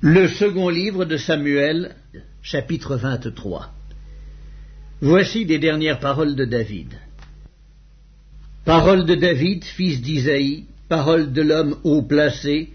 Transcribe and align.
Le 0.00 0.28
second 0.28 0.68
livre 0.68 1.04
de 1.06 1.16
Samuel, 1.16 1.96
chapitre 2.40 2.94
23. 2.94 3.74
Voici 5.00 5.44
les 5.44 5.58
dernières 5.58 5.98
paroles 5.98 6.36
de 6.36 6.44
David. 6.44 6.94
Paroles 8.64 9.06
de 9.06 9.16
David, 9.16 9.64
fils 9.64 10.00
d'Isaïe, 10.00 10.66
paroles 10.88 11.32
de 11.32 11.42
l'homme 11.42 11.78
haut 11.82 12.02
placé, 12.02 12.68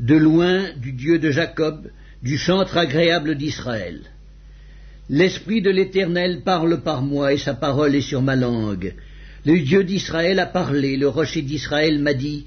de 0.00 0.16
loin 0.16 0.66
du 0.76 0.92
Dieu 0.92 1.18
de 1.18 1.30
Jacob, 1.30 1.90
du 2.22 2.36
chantre 2.36 2.76
agréable 2.76 3.36
d'Israël. 3.36 4.02
L'Esprit 5.08 5.62
de 5.62 5.70
l'Éternel 5.70 6.42
parle 6.44 6.82
par 6.82 7.00
moi, 7.00 7.32
et 7.32 7.38
sa 7.38 7.54
parole 7.54 7.94
est 7.94 8.02
sur 8.02 8.20
ma 8.20 8.36
langue. 8.36 8.94
Le 9.46 9.60
Dieu 9.60 9.82
d'Israël 9.82 10.38
a 10.40 10.46
parlé, 10.46 10.98
le 10.98 11.08
rocher 11.08 11.40
d'Israël 11.40 11.98
m'a 12.00 12.12
dit, 12.12 12.44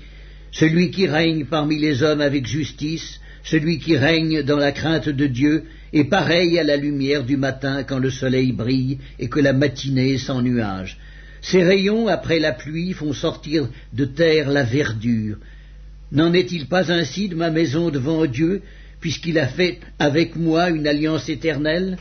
Celui 0.52 0.92
qui 0.92 1.08
règne 1.08 1.46
parmi 1.46 1.80
les 1.80 2.04
hommes 2.04 2.22
avec 2.22 2.46
justice, 2.46 3.20
celui 3.50 3.80
qui 3.80 3.98
règne 3.98 4.44
dans 4.44 4.58
la 4.58 4.72
crainte 4.72 5.10
de 5.10 5.26
Dieu 5.26 5.64
est 5.92 6.04
pareil 6.04 6.60
à 6.60 6.64
la 6.64 6.78
lumière 6.78 7.24
du 7.24 7.36
matin 7.36 7.84
quand 7.84 7.98
le 7.98 8.12
soleil 8.12 8.52
brille 8.52 9.00
et 9.18 9.28
que 9.28 9.40
la 9.40 9.54
matinée 9.54 10.14
est 10.14 10.18
sans 10.20 10.44
nuages. 10.44 11.00
Ses 11.42 11.64
rayons, 11.64 12.08
après 12.08 12.40
la 12.40 12.52
pluie, 12.52 12.94
font 12.94 13.14
sortir 13.14 13.68
de 13.94 14.06
terre 14.06 14.50
la 14.50 14.64
verdure. 14.64 15.38
N'en 16.12 16.32
est-il 16.34 16.68
pas 16.68 16.92
ainsi 16.92 17.28
de 17.28 17.36
ma 17.36 17.50
maison 17.50 17.90
devant 17.90 18.26
Dieu, 18.28 18.62
puisqu'il 19.00 19.40
a 19.40 19.48
fait 19.48 19.80
avec 19.98 20.36
moi 20.36 20.70
une 20.70 20.86
alliance 20.86 21.28
éternelle, 21.28 21.98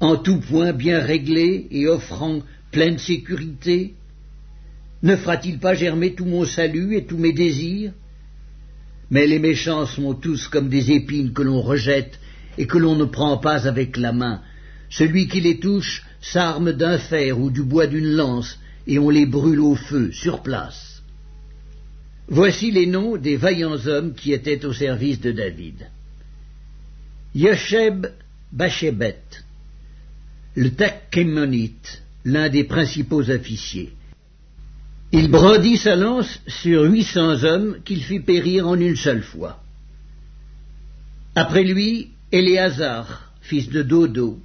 en 0.00 0.16
tout 0.16 0.40
point 0.40 0.72
bien 0.72 1.00
réglée 1.00 1.66
et 1.70 1.86
offrant 1.88 2.40
pleine 2.72 2.98
sécurité? 2.98 3.94
Ne 5.02 5.14
fera-t-il 5.16 5.58
pas 5.58 5.74
germer 5.74 6.14
tout 6.14 6.24
mon 6.24 6.46
salut 6.46 6.96
et 6.96 7.04
tous 7.04 7.18
mes 7.18 7.32
désirs? 7.32 7.92
Mais 9.10 9.26
les 9.26 9.38
méchants 9.38 9.86
sont 9.86 10.14
tous 10.14 10.48
comme 10.48 10.68
des 10.68 10.92
épines 10.92 11.32
que 11.32 11.42
l'on 11.42 11.60
rejette 11.60 12.18
et 12.58 12.66
que 12.66 12.78
l'on 12.78 12.96
ne 12.96 13.04
prend 13.04 13.38
pas 13.38 13.66
avec 13.66 13.96
la 13.96 14.12
main. 14.12 14.42
Celui 14.90 15.28
qui 15.28 15.40
les 15.40 15.58
touche 15.58 16.02
s'arme 16.20 16.72
d'un 16.72 16.98
fer 16.98 17.38
ou 17.38 17.50
du 17.50 17.62
bois 17.62 17.86
d'une 17.86 18.12
lance, 18.12 18.58
et 18.86 18.98
on 18.98 19.10
les 19.10 19.26
brûle 19.26 19.60
au 19.60 19.74
feu, 19.74 20.10
sur 20.12 20.42
place. 20.42 21.02
Voici 22.26 22.70
les 22.70 22.86
noms 22.86 23.16
des 23.16 23.36
vaillants 23.36 23.86
hommes 23.86 24.14
qui 24.14 24.32
étaient 24.32 24.64
au 24.64 24.72
service 24.72 25.20
de 25.20 25.32
David. 25.32 25.88
Yosheb 27.34 28.06
Bachebet, 28.52 29.22
le 30.54 30.70
Takkémonite, 30.70 32.02
l'un 32.24 32.48
des 32.48 32.64
principaux 32.64 33.30
officiers. 33.30 33.92
Il 35.10 35.30
brandit 35.30 35.78
sa 35.78 35.96
lance 35.96 36.40
sur 36.46 36.82
huit 36.82 37.04
cents 37.04 37.42
hommes 37.42 37.78
qu'il 37.84 38.02
fit 38.02 38.20
périr 38.20 38.68
en 38.68 38.78
une 38.78 38.96
seule 38.96 39.22
fois. 39.22 39.62
Après 41.34 41.64
lui, 41.64 42.08
Éléazar, 42.30 43.32
fils 43.40 43.70
de 43.70 43.82
Dodo, 43.82 44.38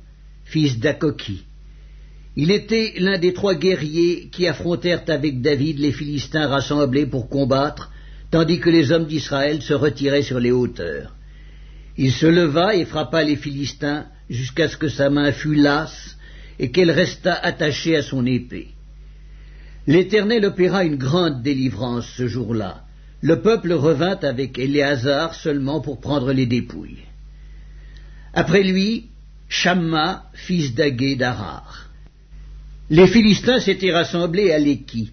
fils 0.45 0.79
d'Akoki. 0.79 1.43
Il 2.37 2.49
était 2.49 2.93
l'un 2.97 3.19
des 3.19 3.33
trois 3.33 3.55
guerriers 3.55 4.29
qui 4.31 4.47
affrontèrent 4.47 5.03
avec 5.07 5.41
David 5.41 5.79
les 5.79 5.91
Philistins 5.91 6.47
rassemblés 6.47 7.05
pour 7.05 7.27
combattre, 7.27 7.91
tandis 8.31 8.59
que 8.59 8.69
les 8.69 8.93
hommes 8.93 9.05
d'Israël 9.05 9.61
se 9.61 9.73
retiraient 9.73 10.23
sur 10.23 10.39
les 10.39 10.51
hauteurs. 10.51 11.13
Il 11.97 12.11
se 12.13 12.25
leva 12.25 12.73
et 12.73 12.85
frappa 12.85 13.23
les 13.23 13.35
Philistins 13.35 14.05
jusqu'à 14.29 14.69
ce 14.69 14.77
que 14.77 14.87
sa 14.87 15.09
main 15.09 15.33
fût 15.33 15.55
lasse 15.55 16.17
et 16.57 16.71
qu'elle 16.71 16.91
restât 16.91 17.35
attachée 17.35 17.97
à 17.97 18.01
son 18.01 18.25
épée. 18.25 18.69
L'Éternel 19.85 20.45
opéra 20.45 20.85
une 20.85 20.95
grande 20.95 21.43
délivrance 21.43 22.07
ce 22.15 22.27
jour-là. 22.27 22.83
Le 23.21 23.41
peuple 23.41 23.73
revint 23.73 24.19
avec 24.21 24.57
Éléazar 24.57 25.35
seulement 25.35 25.81
pour 25.81 25.99
prendre 25.99 26.31
les 26.31 26.45
dépouilles. 26.45 27.03
Après 28.33 28.63
lui, 28.63 29.05
Shamma, 29.49 30.23
fils 30.33 30.73
d'Agué 30.73 31.15
d'Arar. 31.15 31.89
Les 32.89 33.07
Philistins 33.07 33.59
s'étaient 33.59 33.91
rassemblés 33.93 34.51
à 34.51 34.59
Léki. 34.59 35.11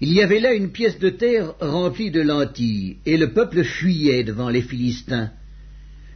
Il 0.00 0.12
y 0.12 0.22
avait 0.22 0.40
là 0.40 0.52
une 0.52 0.70
pièce 0.70 0.98
de 0.98 1.10
terre 1.10 1.54
remplie 1.60 2.10
de 2.10 2.20
lentilles, 2.20 2.96
et 3.06 3.16
le 3.16 3.32
peuple 3.32 3.64
fuyait 3.64 4.24
devant 4.24 4.48
les 4.48 4.62
Philistins. 4.62 5.30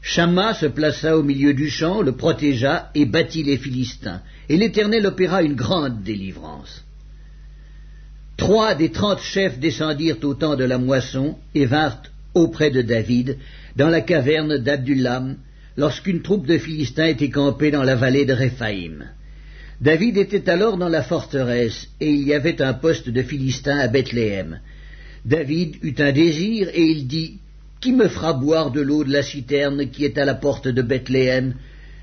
Shamma 0.02 0.54
se 0.54 0.66
plaça 0.66 1.16
au 1.16 1.22
milieu 1.22 1.54
du 1.54 1.70
champ, 1.70 2.02
le 2.02 2.12
protégea 2.12 2.90
et 2.94 3.04
battit 3.04 3.44
les 3.44 3.58
Philistins, 3.58 4.22
et 4.48 4.56
l'Éternel 4.56 5.06
opéra 5.06 5.42
une 5.42 5.54
grande 5.54 6.02
délivrance. 6.02 6.84
Trois 8.38 8.76
des 8.76 8.92
trente 8.92 9.20
chefs 9.20 9.58
descendirent 9.58 10.22
au 10.22 10.32
temps 10.32 10.54
de 10.54 10.64
la 10.64 10.78
moisson 10.78 11.36
et 11.56 11.66
vinrent 11.66 12.04
auprès 12.34 12.70
de 12.70 12.82
David, 12.82 13.36
dans 13.74 13.88
la 13.88 14.00
caverne 14.00 14.58
d'Abdullam, 14.58 15.36
lorsqu'une 15.76 16.22
troupe 16.22 16.46
de 16.46 16.56
Philistins 16.56 17.06
était 17.06 17.30
campée 17.30 17.72
dans 17.72 17.82
la 17.82 17.96
vallée 17.96 18.24
de 18.24 18.32
Réphaïm. 18.32 19.04
David 19.80 20.16
était 20.16 20.48
alors 20.48 20.76
dans 20.76 20.88
la 20.88 21.02
forteresse, 21.02 21.88
et 22.00 22.10
il 22.10 22.28
y 22.28 22.32
avait 22.32 22.62
un 22.62 22.74
poste 22.74 23.08
de 23.08 23.22
Philistins 23.22 23.78
à 23.78 23.88
Bethléem. 23.88 24.60
David 25.24 25.76
eut 25.82 25.96
un 25.98 26.12
désir, 26.12 26.68
et 26.72 26.84
il 26.84 27.08
dit 27.08 27.38
Qui 27.80 27.92
me 27.92 28.06
fera 28.06 28.34
boire 28.34 28.70
de 28.70 28.80
l'eau 28.80 29.02
de 29.02 29.12
la 29.12 29.24
citerne 29.24 29.90
qui 29.90 30.04
est 30.04 30.16
à 30.16 30.24
la 30.24 30.34
porte 30.34 30.68
de 30.68 30.82
Bethléem? 30.82 31.54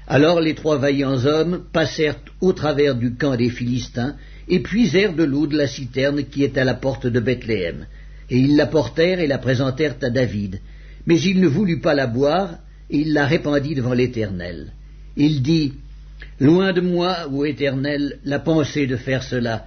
Alors 0.06 0.42
les 0.42 0.54
trois 0.54 0.78
vaillants 0.78 1.26
hommes 1.26 1.64
passèrent 1.72 2.20
au 2.42 2.52
travers 2.52 2.96
du 2.96 3.16
camp 3.16 3.38
des 3.38 3.50
Philistins, 3.50 4.16
et 4.48 4.60
puisèrent 4.60 5.14
de 5.14 5.24
l'eau 5.24 5.48
de 5.48 5.58
la 5.58 5.68
citerne 5.68 6.24
qui 6.24 6.44
est 6.44 6.58
à 6.58 6.64
la 6.64 6.76
porte 6.76 7.08
de 7.08 7.20
Bethléem. 7.20 7.88
Et 8.30 8.38
ils 8.38 8.56
la 8.56 8.68
portèrent 8.68 9.20
et 9.20 9.28
la 9.28 9.38
présentèrent 9.38 9.98
à 10.02 10.10
David. 10.10 10.60
Mais 11.06 11.20
il 11.20 11.40
ne 11.40 11.48
voulut 11.48 11.80
pas 11.80 11.94
la 11.94 12.08
boire, 12.08 12.58
et 12.90 13.00
il 13.00 13.14
la 13.14 13.26
répandit 13.26 13.76
devant 13.76 13.94
l'Éternel. 13.94 14.72
Il 15.16 15.42
dit, 15.42 15.74
Loin 16.40 16.74
de 16.74 16.82
moi, 16.82 17.28
ô 17.32 17.46
Éternel, 17.46 18.20
la 18.26 18.40
pensée 18.40 18.88
de 18.88 18.98
faire 18.98 19.24
cela. 19.24 19.66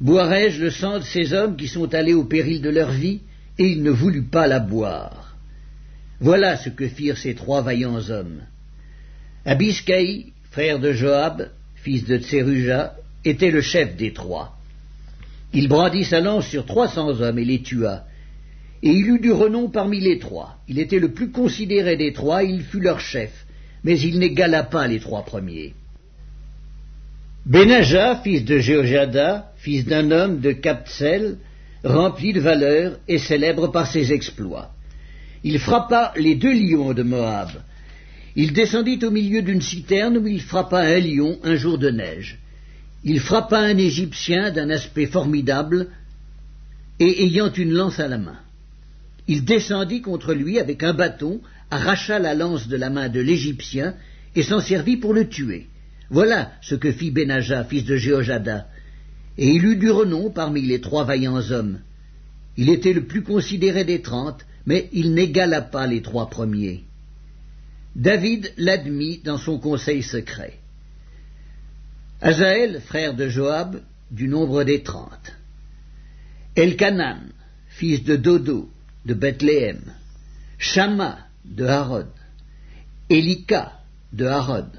Boirai-je 0.00 0.62
le 0.62 0.70
sang 0.70 0.98
de 0.98 1.04
ces 1.04 1.32
hommes 1.32 1.56
qui 1.56 1.68
sont 1.68 1.94
allés 1.94 2.14
au 2.14 2.24
péril 2.24 2.60
de 2.60 2.70
leur 2.70 2.90
vie 2.90 3.20
Et 3.58 3.66
il 3.68 3.82
ne 3.82 3.90
voulut 3.90 4.24
pas 4.24 4.46
la 4.46 4.58
boire. 4.58 5.36
Voilà 6.20 6.56
ce 6.56 6.70
que 6.70 6.88
firent 6.88 7.18
ces 7.18 7.34
trois 7.34 7.62
vaillants 7.62 8.10
hommes. 8.10 8.42
Abiscaï, 9.44 10.32
frère 10.50 10.80
de 10.80 10.92
Joab, 10.92 11.50
fils 11.76 12.04
de 12.04 12.18
Tseruja, 12.18 12.94
était 13.26 13.50
le 13.50 13.60
chef 13.60 13.96
des 13.96 14.12
trois. 14.12 14.56
Il 15.52 15.68
brandit 15.68 16.04
sa 16.04 16.20
lance 16.20 16.46
sur 16.46 16.66
trois 16.66 16.88
cents 16.88 17.20
hommes 17.20 17.38
et 17.38 17.44
les 17.44 17.62
tua. 17.62 18.04
Et 18.82 18.90
il 18.90 19.08
eut 19.08 19.20
du 19.20 19.32
renom 19.32 19.68
parmi 19.68 20.00
les 20.00 20.18
trois. 20.18 20.58
Il 20.68 20.78
était 20.78 20.98
le 20.98 21.12
plus 21.12 21.30
considéré 21.30 21.96
des 21.96 22.12
trois, 22.12 22.44
il 22.44 22.62
fut 22.62 22.80
leur 22.80 23.00
chef, 23.00 23.46
mais 23.82 23.98
il 23.98 24.18
n'égala 24.18 24.62
pas 24.62 24.86
les 24.86 25.00
trois 25.00 25.24
premiers. 25.24 25.74
Benaja, 27.46 28.16
fils 28.16 28.44
de 28.44 28.58
Jéhojada, 28.58 29.52
fils 29.56 29.84
d'un 29.86 30.10
homme 30.10 30.40
de 30.40 30.52
Capsel, 30.52 31.38
rempli 31.84 32.32
de 32.32 32.40
valeur 32.40 32.98
et 33.08 33.18
célèbre 33.18 33.68
par 33.68 33.86
ses 33.86 34.12
exploits. 34.12 34.72
Il 35.44 35.58
frappa 35.58 36.12
les 36.16 36.34
deux 36.34 36.52
lions 36.52 36.92
de 36.92 37.02
Moab. 37.02 37.50
Il 38.34 38.52
descendit 38.52 38.98
au 39.04 39.10
milieu 39.10 39.42
d'une 39.42 39.62
citerne 39.62 40.18
où 40.18 40.26
il 40.26 40.42
frappa 40.42 40.80
un 40.80 40.98
lion 40.98 41.38
un 41.44 41.56
jour 41.56 41.78
de 41.78 41.90
neige 41.90 42.38
il 43.04 43.20
frappa 43.20 43.58
un 43.58 43.76
Égyptien 43.76 44.50
d'un 44.50 44.70
aspect 44.70 45.06
formidable 45.06 45.88
et 46.98 47.24
ayant 47.24 47.52
une 47.52 47.72
lance 47.72 48.00
à 48.00 48.08
la 48.08 48.18
main. 48.18 48.38
Il 49.28 49.44
descendit 49.44 50.02
contre 50.02 50.34
lui 50.34 50.58
avec 50.58 50.82
un 50.82 50.94
bâton, 50.94 51.40
arracha 51.70 52.18
la 52.18 52.34
lance 52.34 52.68
de 52.68 52.76
la 52.76 52.90
main 52.90 53.08
de 53.08 53.20
l'Égyptien 53.20 53.94
et 54.34 54.42
s'en 54.42 54.60
servit 54.60 54.96
pour 54.96 55.12
le 55.12 55.28
tuer. 55.28 55.66
Voilà 56.10 56.52
ce 56.62 56.74
que 56.74 56.92
fit 56.92 57.10
Benaja, 57.10 57.64
fils 57.64 57.84
de 57.84 57.96
Jéhojada, 57.96 58.68
et 59.38 59.48
il 59.48 59.64
eut 59.64 59.76
du 59.76 59.90
renom 59.90 60.30
parmi 60.30 60.62
les 60.62 60.80
trois 60.80 61.04
vaillants 61.04 61.50
hommes. 61.50 61.80
Il 62.56 62.70
était 62.70 62.92
le 62.92 63.06
plus 63.06 63.22
considéré 63.22 63.84
des 63.84 64.00
trente, 64.00 64.46
mais 64.64 64.88
il 64.92 65.14
n'égala 65.14 65.60
pas 65.60 65.86
les 65.86 66.02
trois 66.02 66.30
premiers. 66.30 66.84
David 67.94 68.52
l'admit 68.56 69.20
dans 69.24 69.38
son 69.38 69.58
conseil 69.58 70.02
secret. 70.02 70.58
Azaël, 72.20 72.80
frère 72.80 73.14
de 73.14 73.28
Joab, 73.28 73.82
du 74.10 74.28
nombre 74.28 74.64
des 74.64 74.82
trente. 74.82 75.32
Elkanan, 76.56 77.20
fils 77.68 78.02
de 78.04 78.16
Dodo, 78.16 78.70
de 79.04 79.14
Bethléem. 79.14 79.80
Shama, 80.58 81.18
de 81.44 81.66
Harod. 81.66 82.08
Elika, 83.10 83.72
de 84.12 84.26
Harod. 84.26 84.70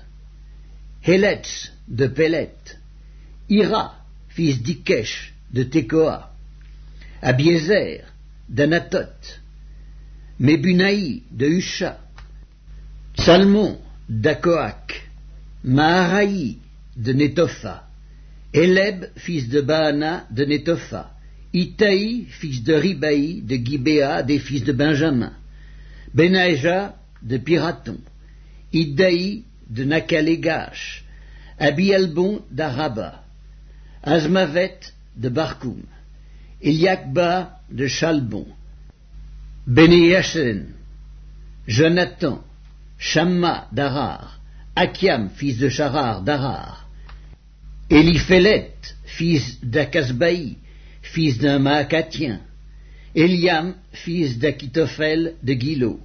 Heletz, 1.04 1.72
de 1.88 2.08
Pelet. 2.08 2.80
Ira, 3.50 3.96
fils 4.30 4.62
d'Ikesh, 4.62 5.34
de 5.52 5.64
Tekoa. 5.64 6.32
Abiezer, 7.22 8.04
d'Anatot. 8.50 9.38
Mebunaï, 10.40 11.24
de 11.32 11.46
Husha. 11.46 12.00
Salmon, 13.16 13.80
d'Akoak. 14.10 15.04
Maharaï, 15.64 16.58
de 16.98 17.14
Netopha, 17.14 17.84
Eleb, 18.54 19.06
fils 19.16 19.48
de 19.50 19.62
Baana, 19.62 20.26
de 20.32 20.46
Netopha, 20.46 21.12
Itaï, 21.54 22.26
fils 22.30 22.64
de 22.64 22.74
Ribaï, 22.74 23.42
de 23.42 23.56
Gibéa, 23.56 24.24
des 24.24 24.40
fils 24.40 24.64
de 24.64 24.74
Benjamin, 24.74 25.34
Benaïja, 26.14 26.96
de 27.22 27.38
Piraton, 27.38 27.98
Iddaï 28.74 29.44
de 29.70 29.84
Nakalégash, 29.84 31.04
Abialbon 31.60 32.42
d'Araba, 32.52 33.24
Azmavet 34.04 34.80
de 35.16 35.30
Barkoum, 35.30 35.82
Eliakba 36.62 37.60
de 37.70 37.88
Chalbon, 37.88 38.48
Benéyachen, 39.66 40.68
Jonathan, 41.68 42.42
Shamma 42.98 43.68
d'Arar, 43.72 44.40
Akiam, 44.76 45.30
fils 45.30 45.58
de 45.58 45.70
Charar 45.70 46.22
d'Arar, 46.22 46.87
Eliphelet, 47.90 48.74
fils 49.06 49.60
d'Akasbaï, 49.64 50.58
fils 51.02 51.38
d'un 51.40 51.60
Maacatien, 51.60 52.42
Eliam, 53.16 53.76
fils 53.94 54.38
d'Akitophel 54.40 55.36
de 55.42 55.54
Gilo, 55.54 56.00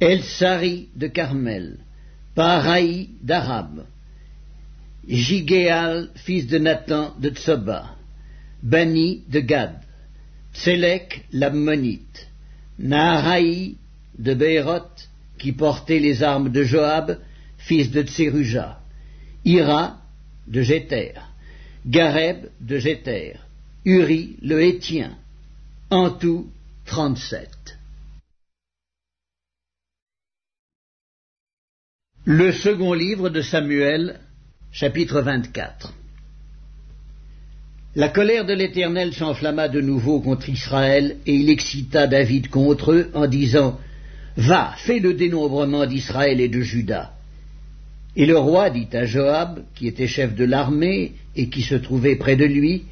El-Sari 0.00 0.88
de 0.96 1.06
Carmel, 1.08 1.76
Paraï 2.34 3.10
d'Arab, 3.22 3.84
Jigéal, 5.06 6.08
fils 6.14 6.46
de 6.46 6.58
Nathan 6.58 7.14
de 7.20 7.30
Tsoba, 7.30 7.94
Bani 8.62 9.22
de 9.28 9.40
Gad, 9.40 9.82
Tselek 10.54 11.26
l'Ammonite, 11.32 12.26
Naharaï 12.78 13.76
de 14.18 14.32
Béroth, 14.32 15.10
qui 15.38 15.52
portait 15.52 16.00
les 16.00 16.22
armes 16.22 16.50
de 16.50 16.62
Joab, 16.62 17.18
fils 17.58 17.90
de 17.90 18.02
Tseruja, 18.02 18.80
Ira 19.44 20.00
de 20.46 20.62
Gareb 21.86 22.46
de 22.60 22.80
Uri 23.84 24.36
le 24.42 24.62
Hétien, 24.62 25.16
en 25.90 26.10
tout 26.10 26.48
trente-sept. 26.84 27.78
Le 32.24 32.52
second 32.52 32.92
livre 32.92 33.28
de 33.28 33.40
Samuel, 33.40 34.18
chapitre 34.72 35.20
24. 35.20 35.94
La 37.94 38.08
colère 38.08 38.44
de 38.44 38.52
l'Éternel 38.52 39.14
s'enflamma 39.14 39.68
de 39.68 39.80
nouveau 39.80 40.20
contre 40.20 40.48
Israël, 40.48 41.16
et 41.24 41.34
il 41.34 41.48
excita 41.48 42.06
David 42.06 42.50
contre 42.50 42.92
eux 42.92 43.10
en 43.14 43.26
disant 43.26 43.78
Va, 44.36 44.74
fais 44.76 44.98
le 44.98 45.14
dénombrement 45.14 45.86
d'Israël 45.86 46.40
et 46.40 46.48
de 46.48 46.60
Juda. 46.60 47.15
Et 48.16 48.24
le 48.24 48.38
roi 48.38 48.70
dit 48.70 48.88
à 48.94 49.04
Joab, 49.04 49.62
qui 49.74 49.86
était 49.86 50.06
chef 50.06 50.34
de 50.34 50.44
l'armée 50.44 51.12
et 51.36 51.48
qui 51.48 51.62
se 51.62 51.74
trouvait 51.74 52.16
près 52.16 52.36
de 52.36 52.46
lui, 52.46 52.84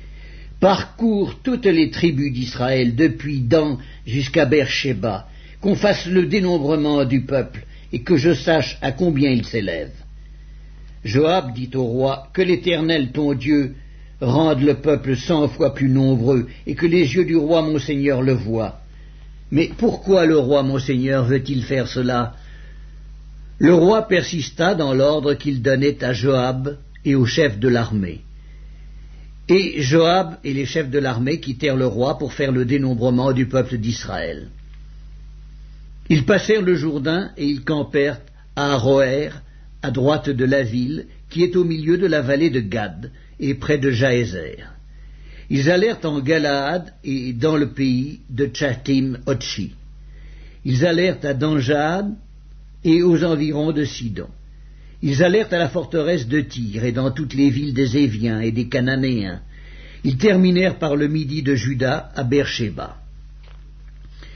Parcours 0.61 1.35
toutes 1.43 1.67
les 1.67 1.91
tribus 1.91 2.33
d'Israël 2.33 2.95
depuis 2.95 3.41
Dan 3.41 3.77
jusqu'à 4.07 4.47
Beersheba, 4.47 5.29
qu'on 5.61 5.75
fasse 5.77 6.07
le 6.07 6.27
dénombrement 6.27 7.05
du 7.05 7.23
peuple 7.23 7.67
et 7.93 8.01
que 8.01 8.17
je 8.17 8.33
sache 8.33 8.79
à 8.81 8.93
combien 8.93 9.31
il 9.31 9.45
s'élève. 9.45 9.93
Joab 11.05 11.53
dit 11.55 11.71
au 11.75 11.85
roi 11.85 12.29
Que 12.33 12.41
l'Éternel 12.41 13.13
ton 13.13 13.35
Dieu 13.35 13.75
rende 14.21 14.63
le 14.63 14.77
peuple 14.77 15.17
cent 15.17 15.49
fois 15.49 15.75
plus 15.75 15.91
nombreux 15.91 16.49
et 16.67 16.75
que 16.75 16.87
les 16.87 17.15
yeux 17.15 17.27
du 17.27 17.37
roi 17.37 17.61
mon 17.61 17.79
Seigneur 17.79 18.23
le 18.23 18.33
voient. 18.33 18.81
Mais 19.51 19.71
pourquoi 19.77 20.25
le 20.25 20.39
roi 20.39 20.63
mon 20.63 20.79
Seigneur 20.79 21.25
veut-il 21.25 21.63
faire 21.63 21.89
cela? 21.89 22.37
Le 23.59 23.73
roi 23.73 24.09
persista 24.09 24.75
dans 24.75 24.93
l'ordre 24.93 25.35
qu'il 25.35 25.63
donnait 25.63 26.03
à 26.03 26.13
Joab 26.13 26.77
et 27.05 27.15
aux 27.15 27.27
chefs 27.27 27.59
de 27.59 27.69
l'armée. 27.69 28.21
Et 29.49 29.83
Joab 29.83 30.39
et 30.43 30.53
les 30.53 30.65
chefs 30.67 30.91
de 30.91 30.99
l'armée 30.99 31.39
quittèrent 31.39 31.77
le 31.77 31.87
roi 31.87 32.19
pour 32.19 32.33
faire 32.33 32.51
le 32.51 32.65
dénombrement 32.65 33.33
du 33.33 33.47
peuple 33.47 33.77
d'Israël. 33.77 34.49
Ils 36.09 36.25
passèrent 36.25 36.63
le 36.63 36.75
Jourdain 36.75 37.31
et 37.37 37.47
ils 37.47 37.63
campèrent 37.63 38.21
à 38.57 38.73
Aroer, 38.73 39.31
à 39.83 39.91
droite 39.91 40.31
de 40.31 40.45
la 40.45 40.63
ville, 40.63 41.07
qui 41.31 41.43
est 41.45 41.57
au 41.57 41.65
milieu 41.65 41.99
de 41.99 42.07
la 42.07 42.23
vallée 42.23 42.51
de 42.51 42.61
Gad 42.61 43.11
et 43.39 43.55
près 43.55 43.79
de 43.79 43.91
Jaézer. 43.91 44.67
Ils 45.51 45.71
allèrent 45.71 46.05
en 46.05 46.21
Galaad 46.21 46.93
et 47.05 47.33
dans 47.33 47.57
le 47.57 47.71
pays 47.71 48.21
de 48.31 48.47
Tchatim 48.47 49.19
Otchi. 49.27 49.75
Ils 50.65 50.87
allèrent 50.87 51.19
à 51.23 51.35
Danjad 51.35 52.15
et 52.85 53.03
aux 53.03 53.25
environs 53.25 53.73
de 53.73 53.85
Sidon. 53.85 54.29
Ils 55.03 55.23
allèrent 55.23 55.53
à 55.53 55.59
la 55.59 55.69
forteresse 55.69 56.29
de 56.29 56.41
Tyr 56.41 56.85
et 56.85 56.93
dans 56.93 57.11
toutes 57.11 57.35
les 57.35 57.51
villes 57.51 57.75
des 57.75 57.97
Éviens 57.97 58.41
et 58.41 58.53
des 58.53 58.69
Cananéens. 58.69 59.41
Ils 60.03 60.19
terminèrent 60.19 60.79
par 60.79 60.97
le 60.97 61.09
midi 61.09 61.43
de 61.43 61.55
Juda 61.55 62.11
à 62.15 62.25
Beersheba. 62.25 62.97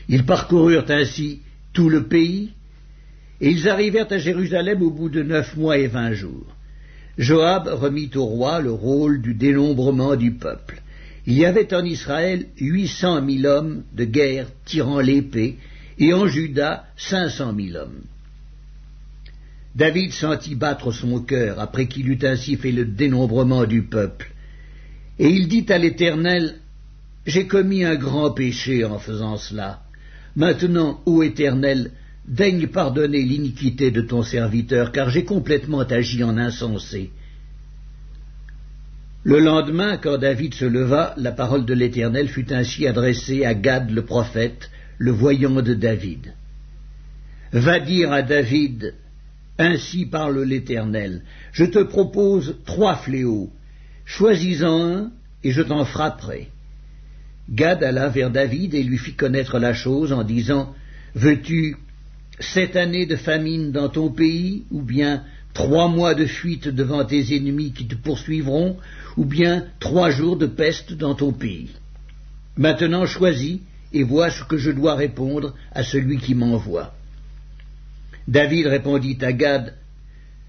Ils 0.09 0.25
parcoururent 0.25 0.91
ainsi 0.91 1.41
tout 1.73 1.89
le 1.89 2.06
pays, 2.09 2.50
et 3.41 3.50
ils 3.50 3.69
arrivèrent 3.69 4.11
à 4.11 4.19
Jérusalem 4.19 4.83
au 4.83 4.91
bout 4.91 5.11
de 5.11 5.23
neuf 5.23 5.56
mois 5.56 5.79
et 5.79 5.87
vingt 5.87 6.12
jours. 6.12 6.47
Joab 7.19 7.69
remit 7.69 8.11
au 8.15 8.25
roi 8.25 8.61
le 8.61 8.73
rôle 8.73 9.21
du 9.21 9.35
dénombrement 9.35 10.17
du 10.17 10.33
peuple. 10.33 10.81
Il 11.27 11.35
y 11.35 11.45
avait 11.45 11.75
en 11.75 11.85
Israël 11.85 12.47
huit 12.59 12.89
cent 12.89 13.21
mille 13.21 13.47
hommes 13.47 13.85
de 13.95 14.05
guerre 14.05 14.49
tirant 14.65 15.00
l'épée, 15.00 15.59
et 15.99 16.15
en 16.15 16.27
Juda 16.27 16.85
cinq 16.97 17.29
cent 17.29 17.53
mille 17.53 17.77
hommes. 17.77 18.03
David 19.79 20.13
sentit 20.13 20.57
battre 20.57 20.91
son 20.91 21.21
cœur 21.21 21.61
après 21.61 21.87
qu'il 21.87 22.09
eut 22.09 22.19
ainsi 22.23 22.57
fait 22.57 22.73
le 22.73 22.85
dénombrement 22.85 23.65
du 23.65 23.85
peuple. 23.85 24.33
Et 25.21 25.29
il 25.29 25.47
dit 25.47 25.67
à 25.69 25.79
l'Éternel, 25.79 26.57
J'ai 27.27 27.47
commis 27.47 27.85
un 27.85 27.95
grand 27.95 28.33
péché 28.33 28.85
en 28.85 28.99
faisant 28.99 29.37
cela. 29.37 29.83
Maintenant, 30.35 31.01
ô 31.07 31.23
Éternel, 31.23 31.93
daigne 32.27 32.67
pardonner 32.67 33.23
l'iniquité 33.23 33.93
de 33.93 34.01
ton 34.01 34.25
serviteur, 34.25 34.91
car 34.91 35.11
j'ai 35.11 35.25
complètement 35.25 35.83
agi 35.83 36.25
en 36.25 36.37
insensé. 36.37 37.13
Le 39.23 39.39
lendemain, 39.39 39.97
quand 39.97 40.19
David 40.19 40.55
se 40.55 40.65
leva, 40.65 41.15
la 41.17 41.31
parole 41.31 41.65
de 41.65 41.75
l'Éternel 41.75 42.29
fut 42.29 42.53
ainsi 42.53 42.89
adressée 42.89 43.45
à 43.45 43.55
Gad 43.55 43.91
le 43.91 44.05
prophète, 44.05 44.71
le 44.99 45.13
voyant 45.13 45.63
de 45.63 45.75
David. 45.75 46.35
Va 47.53 47.79
dire 47.79 48.13
à 48.13 48.23
David, 48.23 48.95
ainsi 49.59 50.07
parle 50.07 50.43
l'Éternel. 50.43 51.23
Je 51.53 51.65
te 51.65 51.81
propose 51.81 52.57
trois 52.65 52.97
fléaux. 52.97 53.51
Choisis-en 54.05 54.81
un, 54.81 55.11
et 55.45 55.51
je 55.51 55.63
t'en 55.63 55.85
frapperai. 55.85 56.49
Gad 57.51 57.83
alla 57.83 58.09
vers 58.09 58.31
David 58.31 58.75
et 58.75 58.83
lui 58.83 58.99
fit 58.99 59.15
connaître 59.15 59.59
la 59.59 59.73
chose 59.73 60.13
en 60.13 60.23
disant 60.23 60.75
Veux-tu 61.15 61.77
sept 62.41 62.77
années 62.77 63.07
de 63.07 63.17
famine 63.17 63.73
dans 63.73 63.88
ton 63.88 64.11
pays, 64.11 64.65
ou 64.71 64.83
bien 64.83 65.25
trois 65.55 65.88
mois 65.88 66.15
de 66.15 66.27
fuite 66.27 66.69
devant 66.69 67.05
tes 67.05 67.35
ennemis 67.35 67.73
qui 67.73 67.87
te 67.87 67.95
poursuivront, 67.95 68.77
ou 69.17 69.25
bien 69.25 69.65
trois 69.81 70.11
jours 70.11 70.37
de 70.37 70.47
peste 70.47 70.93
dans 70.93 71.15
ton 71.15 71.33
pays? 71.33 71.71
Maintenant 72.57 73.07
choisis 73.07 73.61
et 73.93 74.03
vois 74.03 74.31
ce 74.31 74.45
que 74.45 74.59
je 74.59 74.71
dois 74.71 74.95
répondre 74.95 75.55
à 75.73 75.83
celui 75.83 76.19
qui 76.19 76.35
m'envoie. 76.35 76.93
David 78.28 78.66
répondit 78.66 79.16
à 79.23 79.32
Gad, 79.32 79.75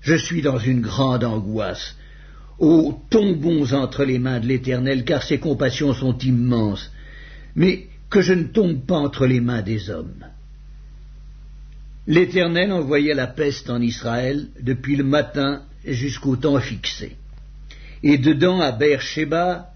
Je 0.02 0.16
suis 0.16 0.42
dans 0.42 0.60
une 0.60 0.82
grande 0.82 1.24
angoisse. 1.24 1.96
Oh, 2.60 3.02
tombons 3.10 3.72
entre 3.74 4.04
les 4.04 4.20
mains 4.20 4.42
de 4.42 4.48
l'Éternel, 4.48 5.06
car 5.06 5.24
ses 5.24 5.40
compassions 5.40 5.94
sont 5.94 6.18
immenses, 6.18 6.92
mais 7.56 7.88
que 8.10 8.22
je 8.22 8.34
ne 8.34 8.44
tombe 8.44 8.86
pas 8.86 8.98
entre 8.98 9.26
les 9.26 9.40
mains 9.40 9.62
des 9.62 9.90
hommes. 9.90 10.26
L'Éternel 12.06 12.74
envoya 12.74 13.16
la 13.16 13.28
peste 13.28 13.70
en 13.70 13.82
Israël 13.82 14.48
depuis 14.60 14.98
le 14.98 15.06
matin 15.06 15.62
jusqu'au 15.86 16.36
temps 16.36 16.60
fixé. 16.60 17.16
Et 18.04 18.18
dedans, 18.18 18.60
à 18.60 18.74
Beersheba, 18.74 19.74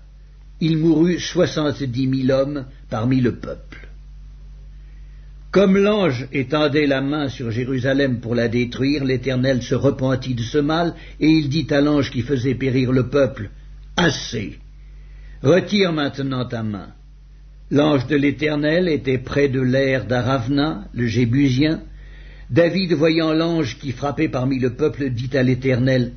il 0.60 0.78
mourut 0.78 1.20
soixante-dix 1.20 2.08
mille 2.08 2.32
hommes 2.32 2.66
parmi 2.90 3.22
le 3.22 3.36
peuple. 3.36 3.88
Comme 5.54 5.78
l'ange 5.78 6.28
étendait 6.32 6.88
la 6.88 7.02
main 7.02 7.30
sur 7.30 7.52
Jérusalem 7.52 8.22
pour 8.22 8.34
la 8.34 8.48
détruire, 8.48 9.06
l'Éternel 9.06 9.62
se 9.62 9.76
repentit 9.76 10.34
de 10.34 10.42
ce 10.42 10.58
mal, 10.58 10.96
et 11.20 11.28
il 11.28 11.48
dit 11.48 11.68
à 11.70 11.80
l'ange 11.80 12.10
qui 12.10 12.24
faisait 12.24 12.56
périr 12.56 12.92
le 12.92 13.08
peuple, 13.08 13.52
Assez, 13.96 14.58
retire 15.44 15.94
maintenant 15.94 16.46
ta 16.46 16.64
main. 16.64 16.88
L'ange 17.70 18.08
de 18.08 18.16
l'Éternel 18.16 18.88
était 18.88 19.20
près 19.20 19.48
de 19.48 19.62
l'air 19.62 20.08
d'Aravna, 20.08 20.86
le 20.92 21.06
Jébusien. 21.06 21.84
David, 22.50 22.94
voyant 22.94 23.32
l'ange 23.32 23.78
qui 23.78 23.92
frappait 23.92 24.30
parmi 24.30 24.58
le 24.58 24.72
peuple, 24.72 25.12
dit 25.12 25.38
à 25.38 25.44
l'Éternel, 25.44 26.14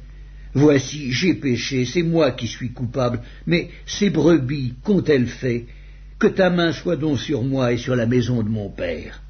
Voici, 0.55 1.13
j'ai 1.13 1.35
péché, 1.35 1.85
c'est 1.85 2.03
moi 2.03 2.31
qui 2.31 2.47
suis 2.47 2.73
coupable, 2.73 3.21
mais 3.47 3.69
ces 3.85 4.09
brebis 4.09 4.73
qu'ont-elles 4.83 5.27
fait? 5.27 5.67
Que 6.19 6.27
ta 6.27 6.49
main 6.49 6.73
soit 6.73 6.97
donc 6.97 7.19
sur 7.21 7.43
moi 7.43 7.75
et 7.75 7.77
sur 7.77 7.95
la 7.95 8.07
maison 8.07 8.43
de 8.43 8.49
mon 8.49 8.71
père. 8.71 9.21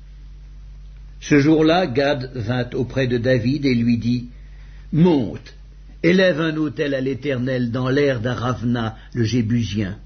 Ce 1.21 1.39
jour-là, 1.39 1.87
Gad 1.87 2.31
vint 2.35 2.69
auprès 2.75 3.07
de 3.07 3.19
David 3.19 3.65
et 3.67 3.75
lui 3.75 3.99
dit 3.99 4.29
Monte, 4.93 5.55
élève 6.03 6.41
un 6.41 6.57
autel 6.57 6.95
à 6.95 7.01
l'Éternel 7.01 7.71
dans 7.71 7.89
l'air 7.89 8.21
d'Aravna, 8.21 8.97
le 9.13 9.25
Jébusien. 9.25 9.97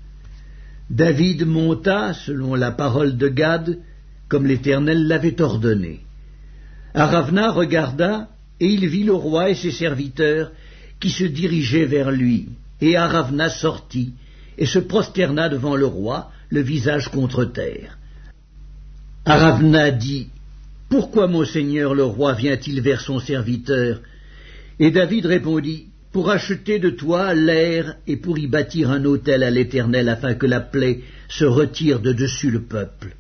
David 0.88 1.47
monta, 1.47 2.14
selon 2.14 2.55
la 2.55 2.73
parole 2.73 3.17
de 3.17 3.29
Gad, 3.29 3.79
comme 4.29 4.47
l'Éternel 4.47 5.07
l'avait 5.07 5.40
ordonné. 5.40 6.00
Aravna 6.95 7.50
regarda, 7.50 8.29
et 8.59 8.67
il 8.67 8.88
vit 8.88 9.05
le 9.05 9.14
roi 9.14 9.50
et 9.50 9.55
ses 9.55 9.71
serviteurs 9.71 10.50
qui 10.99 11.11
se 11.11 11.25
dirigeaient 11.25 11.87
vers 11.87 12.11
lui. 12.11 12.49
Et 12.81 12.97
Aravna 12.97 13.49
sortit, 13.49 14.14
et 14.59 14.67
se 14.67 14.79
prosterna 14.79 15.49
devant 15.49 15.76
le 15.76 15.87
roi, 15.87 16.31
le 16.49 16.61
visage 16.61 17.09
contre 17.09 17.45
terre. 17.45 17.99
Aravna 19.25 19.90
dit, 19.90 20.29
Pourquoi 20.91 21.29
mon 21.29 21.45
seigneur 21.45 21.95
le 21.95 22.03
roi 22.03 22.33
vient-il 22.35 22.81
vers 22.81 23.01
son 23.01 23.21
serviteur? 23.21 24.01
Et 24.81 24.91
David 24.91 25.25
répondit, 25.27 25.87
Pour 26.11 26.31
acheter 26.31 26.81
de 26.81 26.91
toi 26.91 27.33
l'air 27.33 27.95
et 28.09 28.17
pour 28.17 28.41
y 28.41 28.49
bâtir 28.49 28.91
un 28.91 29.05
autel 29.05 29.45
à 29.45 29.51
l'Éternel 29.51 30.09
afin 30.09 30.35
que 30.35 30.47
la 30.47 30.59
plaie 30.59 31.03
se 31.29 31.45
retire 31.45 32.01
de 32.01 32.13
dessus 32.13 32.51
le 32.51 32.63
peuple. 32.63 33.15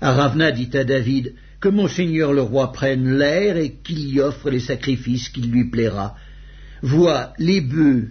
Aravna 0.00 0.52
dit 0.52 0.70
à 0.74 0.84
David, 0.84 1.34
Que 1.60 1.68
mon 1.68 1.88
seigneur 1.88 2.32
le 2.32 2.42
roi 2.42 2.70
prenne 2.70 3.18
l'air 3.18 3.56
et 3.56 3.72
qu'il 3.82 4.08
y 4.08 4.20
offre 4.20 4.48
les 4.48 4.60
sacrifices 4.60 5.30
qu'il 5.30 5.50
lui 5.50 5.64
plaira. 5.64 6.14
Vois, 6.82 7.32
les 7.40 7.60
bœufs 7.60 8.10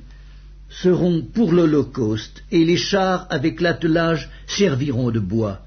seront 0.70 1.22
pour 1.22 1.54
l'Holocauste, 1.54 2.44
et 2.52 2.66
les 2.66 2.76
chars 2.76 3.28
avec 3.30 3.62
l'attelage 3.62 4.30
serviront 4.46 5.12
de 5.12 5.22
bois. 5.22 5.62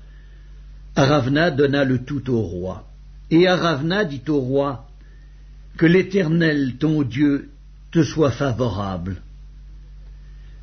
Aravna 0.97 1.51
donna 1.51 1.85
le 1.85 2.05
tout 2.05 2.29
au 2.31 2.43
roi. 2.43 2.90
Et 3.31 3.47
Aravna 3.47 4.05
dit 4.05 4.23
au 4.29 4.39
roi, 4.39 4.87
Que 5.77 5.87
l'Éternel, 5.87 6.75
ton 6.79 7.03
Dieu, 7.03 7.51
te 7.93 8.03
soit 8.03 8.31
favorable. 8.31 9.17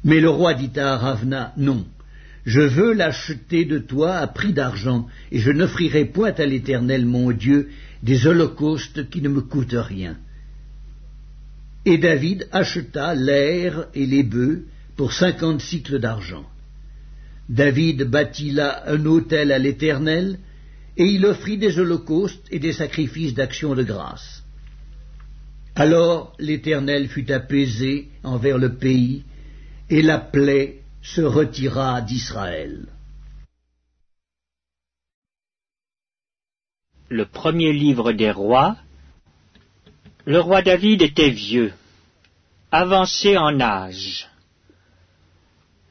Mais 0.04 0.20
le 0.20 0.30
roi 0.30 0.54
dit 0.54 0.78
à 0.80 0.94
Aravna, 0.94 1.54
Non, 1.58 1.86
je 2.46 2.62
veux 2.62 2.94
l'acheter 2.94 3.66
de 3.66 3.78
toi 3.78 4.16
à 4.16 4.28
prix 4.28 4.54
d'argent, 4.54 5.08
et 5.32 5.40
je 5.40 5.52
n'offrirai 5.52 6.06
point 6.06 6.34
à 6.34 6.46
l'Éternel 6.46 7.06
mon 7.06 7.32
Dieu 7.32 7.70
des 8.04 8.28
holocaustes 8.28 9.10
qui 9.10 9.22
ne 9.22 9.30
me 9.30 9.42
coûtent 9.42 9.76
rien. 9.76 10.18
Et 11.86 11.98
David 11.98 12.48
acheta 12.52 13.16
l'air 13.16 13.88
et 13.94 14.06
les 14.06 14.24
bœufs 14.24 14.66
pour 14.96 15.14
cinquante 15.14 15.62
cycles 15.62 16.00
d'argent. 16.00 16.46
David 17.50 18.04
bâtit 18.04 18.52
là 18.52 18.84
un 18.88 19.06
autel 19.06 19.52
à 19.52 19.60
l'Éternel, 19.60 20.38
et 20.98 21.06
il 21.06 21.26
offrit 21.26 21.58
des 21.58 21.78
holocaustes 21.80 22.48
et 22.50 22.60
des 22.60 22.74
sacrifices 22.74 23.36
d'action 23.36 23.76
de 23.76 23.84
grâce. 23.84 24.44
Alors 25.76 26.34
l'Éternel 26.40 27.08
fut 27.08 27.32
apaisé 27.32 28.10
envers 28.24 28.58
le 28.58 28.76
pays, 28.76 29.24
et 29.90 30.02
la 30.02 30.18
plaie 30.18 30.82
se 31.04 31.22
retira 31.22 32.02
d'Israël. 32.02 32.88
Le 37.10 37.26
premier 37.26 37.72
livre 37.72 38.12
des 38.12 38.32
rois, 38.32 38.76
le 40.26 40.42
roi 40.42 40.62
David 40.62 41.04
était 41.04 41.30
vieux, 41.30 41.72
avancé 42.72 43.38
en 43.38 43.62
âge. 43.62 44.28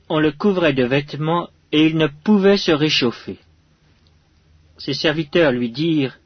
On 0.08 0.18
le 0.18 0.32
couvrait 0.32 0.74
de 0.74 0.84
vêtements 0.84 1.48
et 1.72 1.86
il 1.86 1.96
ne 1.96 2.08
pouvait 2.08 2.58
se 2.58 2.72
réchauffer. 2.72 3.38
Ses 4.78 4.94
serviteurs 4.94 5.52
lui 5.52 5.70
dirent 5.70 6.18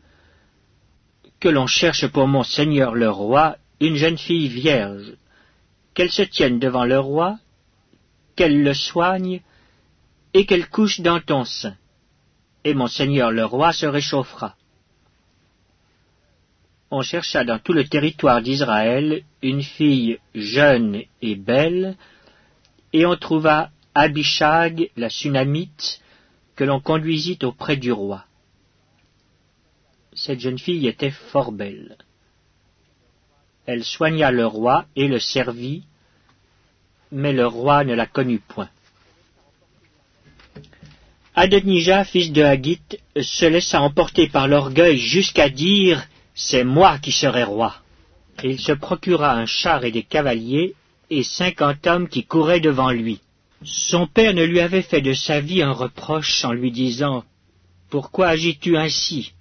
que 1.38 1.48
l'on 1.48 1.66
cherche 1.66 2.06
pour 2.08 2.26
mon 2.26 2.42
seigneur 2.42 2.94
le 2.94 3.10
roi 3.10 3.56
une 3.80 3.96
jeune 3.96 4.18
fille 4.18 4.48
vierge, 4.48 5.16
qu'elle 5.94 6.10
se 6.10 6.22
tienne 6.22 6.58
devant 6.58 6.84
le 6.84 6.98
roi, 6.98 7.38
qu'elle 8.36 8.62
le 8.62 8.74
soigne, 8.74 9.40
et 10.34 10.44
qu'elle 10.46 10.68
couche 10.68 11.00
dans 11.00 11.20
ton 11.20 11.44
sein, 11.44 11.76
et 12.64 12.74
mon 12.74 12.86
seigneur 12.86 13.30
le 13.30 13.44
roi 13.44 13.72
se 13.72 13.86
réchauffera 13.86 14.56
on 16.90 17.02
chercha 17.02 17.44
dans 17.44 17.58
tout 17.58 17.72
le 17.72 17.86
territoire 17.86 18.42
d'Israël 18.42 19.22
une 19.42 19.62
fille 19.62 20.18
jeune 20.34 21.02
et 21.22 21.36
belle, 21.36 21.96
et 22.92 23.06
on 23.06 23.16
trouva 23.16 23.70
Abishag, 23.94 24.90
la 24.96 25.08
Sunamite, 25.08 26.00
que 26.56 26.64
l'on 26.64 26.80
conduisit 26.80 27.38
auprès 27.42 27.76
du 27.76 27.92
roi. 27.92 28.24
Cette 30.12 30.40
jeune 30.40 30.58
fille 30.58 30.86
était 30.88 31.10
fort 31.10 31.52
belle. 31.52 31.96
Elle 33.66 33.84
soigna 33.84 34.30
le 34.30 34.46
roi 34.46 34.86
et 34.96 35.06
le 35.06 35.20
servit, 35.20 35.84
mais 37.12 37.32
le 37.32 37.46
roi 37.46 37.84
ne 37.84 37.94
la 37.94 38.06
connut 38.06 38.40
point. 38.40 38.70
Adonijah, 41.34 42.04
fils 42.04 42.32
de 42.32 42.42
Hagit, 42.42 42.80
se 43.20 43.46
laissa 43.46 43.80
emporter 43.80 44.28
par 44.28 44.48
l'orgueil 44.48 44.98
jusqu'à 44.98 45.48
dire 45.48 46.06
c'est 46.34 46.64
moi 46.64 46.98
qui 46.98 47.12
serai 47.12 47.44
roi. 47.44 47.76
Il 48.42 48.58
se 48.58 48.72
procura 48.72 49.34
un 49.34 49.46
char 49.46 49.84
et 49.84 49.92
des 49.92 50.02
cavaliers, 50.02 50.74
et 51.10 51.22
cinquante 51.22 51.86
hommes 51.86 52.08
qui 52.08 52.24
couraient 52.24 52.60
devant 52.60 52.90
lui. 52.90 53.20
Son 53.62 54.06
père 54.06 54.32
ne 54.32 54.44
lui 54.44 54.60
avait 54.60 54.82
fait 54.82 55.02
de 55.02 55.12
sa 55.12 55.40
vie 55.40 55.62
un 55.62 55.72
reproche 55.72 56.44
en 56.44 56.52
lui 56.52 56.70
disant 56.70 57.24
Pourquoi 57.90 58.28
agis-tu 58.28 58.76
ainsi? 58.76 59.32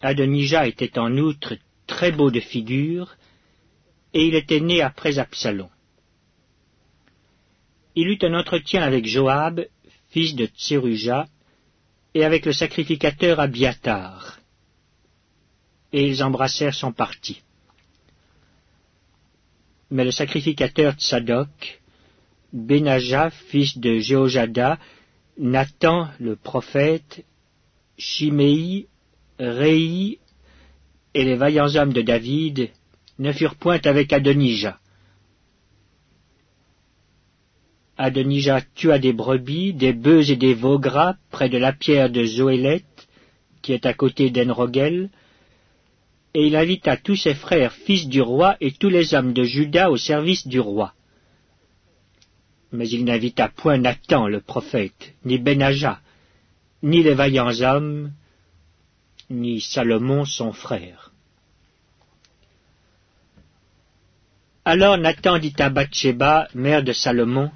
Adonijah 0.00 0.66
était 0.66 0.98
en 0.98 1.16
outre 1.16 1.56
très 1.86 2.12
beau 2.12 2.30
de 2.30 2.40
figure, 2.40 3.16
et 4.12 4.26
il 4.26 4.34
était 4.34 4.60
né 4.60 4.82
après 4.82 5.18
Absalom. 5.18 5.68
Il 7.94 8.08
eut 8.08 8.18
un 8.22 8.34
entretien 8.34 8.82
avec 8.82 9.06
Joab, 9.06 9.66
fils 10.10 10.34
de 10.34 10.46
Tseruja, 10.46 11.26
et 12.14 12.24
avec 12.24 12.46
le 12.46 12.52
sacrificateur 12.52 13.40
Abiatar 13.40 14.38
et 15.92 16.06
ils 16.08 16.22
embrassèrent 16.22 16.74
son 16.74 16.92
parti. 16.92 17.40
Mais 19.90 20.04
le 20.04 20.10
sacrificateur 20.10 20.94
Tsadok, 20.94 21.80
Benaja, 22.52 23.30
fils 23.30 23.78
de 23.78 23.98
Jéhojada, 23.98 24.78
Nathan 25.38 26.08
le 26.18 26.36
prophète, 26.36 27.24
Shimei, 27.96 28.88
Réi 29.38 30.18
et 31.14 31.24
les 31.24 31.34
vaillants 31.34 31.74
hommes 31.76 31.92
de 31.92 32.02
David 32.02 32.70
ne 33.18 33.32
furent 33.32 33.56
point 33.56 33.80
avec 33.84 34.12
Adonijah. 34.12 34.78
Adonijah 37.98 38.60
tua 38.74 38.98
des 38.98 39.12
brebis, 39.12 39.72
des 39.72 39.94
bœufs 39.94 40.30
et 40.30 40.36
des 40.36 40.54
veaux 40.54 40.78
gras 40.78 41.16
près 41.30 41.48
de 41.48 41.56
la 41.56 41.72
pierre 41.72 42.10
de 42.10 42.24
Zoélet, 42.24 42.84
qui 43.62 43.72
est 43.72 43.86
à 43.86 43.94
côté 43.94 44.30
d'Enrogel, 44.30 45.10
et 46.34 46.46
il 46.46 46.56
invita 46.56 46.98
tous 46.98 47.16
ses 47.16 47.34
frères, 47.34 47.72
fils 47.72 48.06
du 48.08 48.20
roi, 48.20 48.56
et 48.60 48.72
tous 48.72 48.90
les 48.90 49.14
hommes 49.14 49.32
de 49.32 49.42
Juda 49.44 49.90
au 49.90 49.96
service 49.96 50.46
du 50.46 50.60
roi. 50.60 50.92
Mais 52.72 52.88
il 52.88 53.04
n'invita 53.06 53.48
point 53.48 53.78
Nathan 53.78 54.28
le 54.28 54.40
prophète, 54.40 55.14
ni 55.24 55.38
Benaja, 55.38 56.00
ni 56.82 57.02
les 57.02 57.14
vaillants 57.14 57.62
hommes, 57.62 58.12
ni 59.30 59.60
Salomon 59.60 60.24
son 60.24 60.52
frère. 60.52 61.12
Alors 64.64 64.98
Nathan 64.98 65.38
dit 65.38 65.54
à 65.58 65.70
Bathsheba, 65.70 66.48
mère 66.54 66.82
de 66.82 66.92
Salomon, 66.92 67.50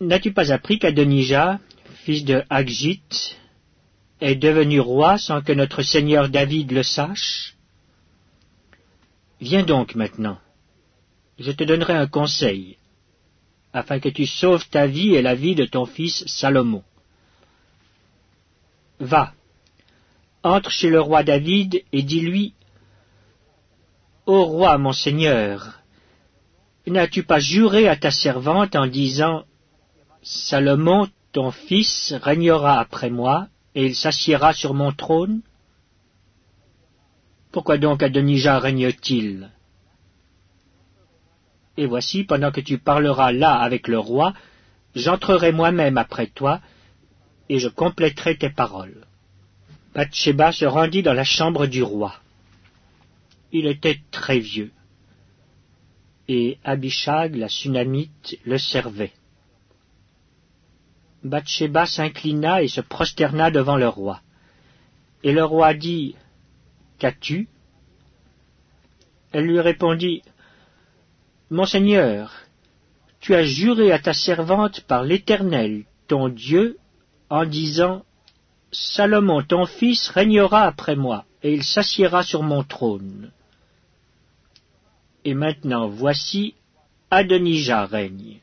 N'as-tu 0.00 0.32
pas 0.32 0.52
appris 0.52 0.78
qu'Adonijah, 0.78 1.58
fils 2.04 2.24
de 2.24 2.42
Agit, 2.50 3.36
est 4.20 4.34
devenu 4.34 4.80
roi 4.80 5.18
sans 5.18 5.42
que 5.42 5.52
notre 5.52 5.82
Seigneur 5.82 6.28
David 6.28 6.72
le 6.72 6.82
sache? 6.82 7.54
Viens 9.40 9.62
donc 9.62 9.94
maintenant, 9.94 10.38
je 11.38 11.52
te 11.52 11.64
donnerai 11.64 11.94
un 11.94 12.06
conseil, 12.06 12.78
afin 13.72 14.00
que 14.00 14.08
tu 14.08 14.26
sauves 14.26 14.68
ta 14.70 14.86
vie 14.86 15.14
et 15.14 15.22
la 15.22 15.34
vie 15.34 15.54
de 15.54 15.66
ton 15.66 15.84
fils 15.84 16.24
Salomon. 16.26 16.82
Va, 19.00 19.34
entre 20.46 20.70
chez 20.70 20.90
le 20.90 21.00
roi 21.00 21.22
David 21.22 21.82
et 21.92 22.02
dis-lui, 22.02 22.54
Ô 24.26 24.44
roi 24.44 24.78
mon 24.78 24.92
Seigneur, 24.92 25.80
n'as-tu 26.86 27.22
pas 27.22 27.38
juré 27.38 27.88
à 27.88 27.96
ta 27.96 28.10
servante 28.10 28.74
en 28.74 28.86
disant, 28.86 29.44
Salomon, 30.22 31.08
ton 31.32 31.50
fils, 31.50 32.12
régnera 32.22 32.80
après 32.80 33.10
moi, 33.10 33.48
et 33.74 33.86
il 33.86 33.94
s'assiera 33.94 34.52
sur 34.52 34.74
mon 34.74 34.92
trône? 34.92 35.42
Pourquoi 37.52 37.78
donc 37.78 38.02
Adonijah 38.02 38.58
règne-t-il? 38.58 39.50
Et 41.76 41.86
voici, 41.86 42.24
pendant 42.24 42.50
que 42.50 42.60
tu 42.60 42.78
parleras 42.78 43.32
là 43.32 43.54
avec 43.54 43.86
le 43.86 43.98
roi, 43.98 44.32
j'entrerai 44.94 45.52
moi-même 45.52 45.98
après 45.98 46.26
toi, 46.26 46.60
et 47.48 47.58
je 47.58 47.68
compléterai 47.68 48.38
tes 48.38 48.50
paroles. 48.50 49.05
Bathsheba 49.96 50.52
se 50.52 50.66
rendit 50.66 51.02
dans 51.02 51.14
la 51.14 51.24
chambre 51.24 51.66
du 51.66 51.82
roi. 51.82 52.14
Il 53.50 53.66
était 53.66 53.98
très 54.10 54.38
vieux, 54.38 54.70
et 56.28 56.58
Abishag, 56.64 57.34
la 57.34 57.48
Sunamite, 57.48 58.38
le 58.44 58.58
servait. 58.58 59.14
Bathsheba 61.24 61.86
s'inclina 61.86 62.62
et 62.62 62.68
se 62.68 62.82
prosterna 62.82 63.50
devant 63.50 63.76
le 63.76 63.88
roi. 63.88 64.20
Et 65.22 65.32
le 65.32 65.44
roi 65.46 65.72
dit, 65.72 66.14
Qu'as-tu? 66.98 67.48
Elle 69.32 69.46
lui 69.46 69.60
répondit, 69.60 70.20
Monseigneur, 71.48 72.34
tu 73.20 73.34
as 73.34 73.44
juré 73.44 73.92
à 73.92 73.98
ta 73.98 74.12
servante 74.12 74.82
par 74.82 75.04
l'Éternel, 75.04 75.86
ton 76.06 76.28
Dieu, 76.28 76.76
en 77.30 77.46
disant, 77.46 78.04
Salomon, 78.72 79.42
ton 79.42 79.66
fils, 79.66 80.08
régnera 80.08 80.64
après 80.64 80.96
moi, 80.96 81.24
et 81.42 81.52
il 81.54 81.62
s'assiera 81.62 82.22
sur 82.22 82.42
mon 82.42 82.62
trône. 82.62 83.30
Et 85.24 85.34
maintenant, 85.34 85.88
voici, 85.88 86.54
Adonijah 87.10 87.86
règne. 87.86 88.40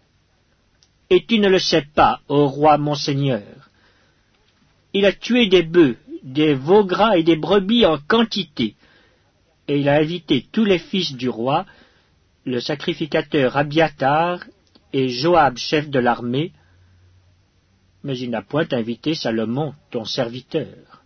Et 1.09 1.25
tu 1.25 1.39
ne 1.39 1.49
le 1.49 1.59
sais 1.59 1.85
pas, 1.93 2.21
ô 2.27 2.47
roi 2.47 2.77
mon 2.77 2.95
seigneur. 2.95 3.69
Il 4.93 5.05
a 5.05 5.11
tué 5.11 5.47
des 5.47 5.63
bœufs, 5.63 5.97
des 6.23 6.53
veaux 6.53 6.85
gras 6.85 7.17
et 7.17 7.23
des 7.23 7.35
brebis 7.35 7.85
en 7.85 7.97
quantité, 7.97 8.75
et 9.67 9.79
il 9.79 9.89
a 9.89 9.95
invité 9.95 10.45
tous 10.51 10.65
les 10.65 10.79
fils 10.79 11.13
du 11.13 11.29
roi, 11.29 11.65
le 12.45 12.59
sacrificateur 12.59 13.55
Abiatar 13.55 14.39
et 14.91 15.09
Joab, 15.09 15.57
chef 15.57 15.89
de 15.89 15.99
l'armée, 15.99 16.51
mais 18.03 18.17
il 18.17 18.29
n'a 18.29 18.41
point 18.41 18.67
invité 18.71 19.15
Salomon, 19.15 19.73
ton 19.91 20.05
serviteur. 20.05 21.03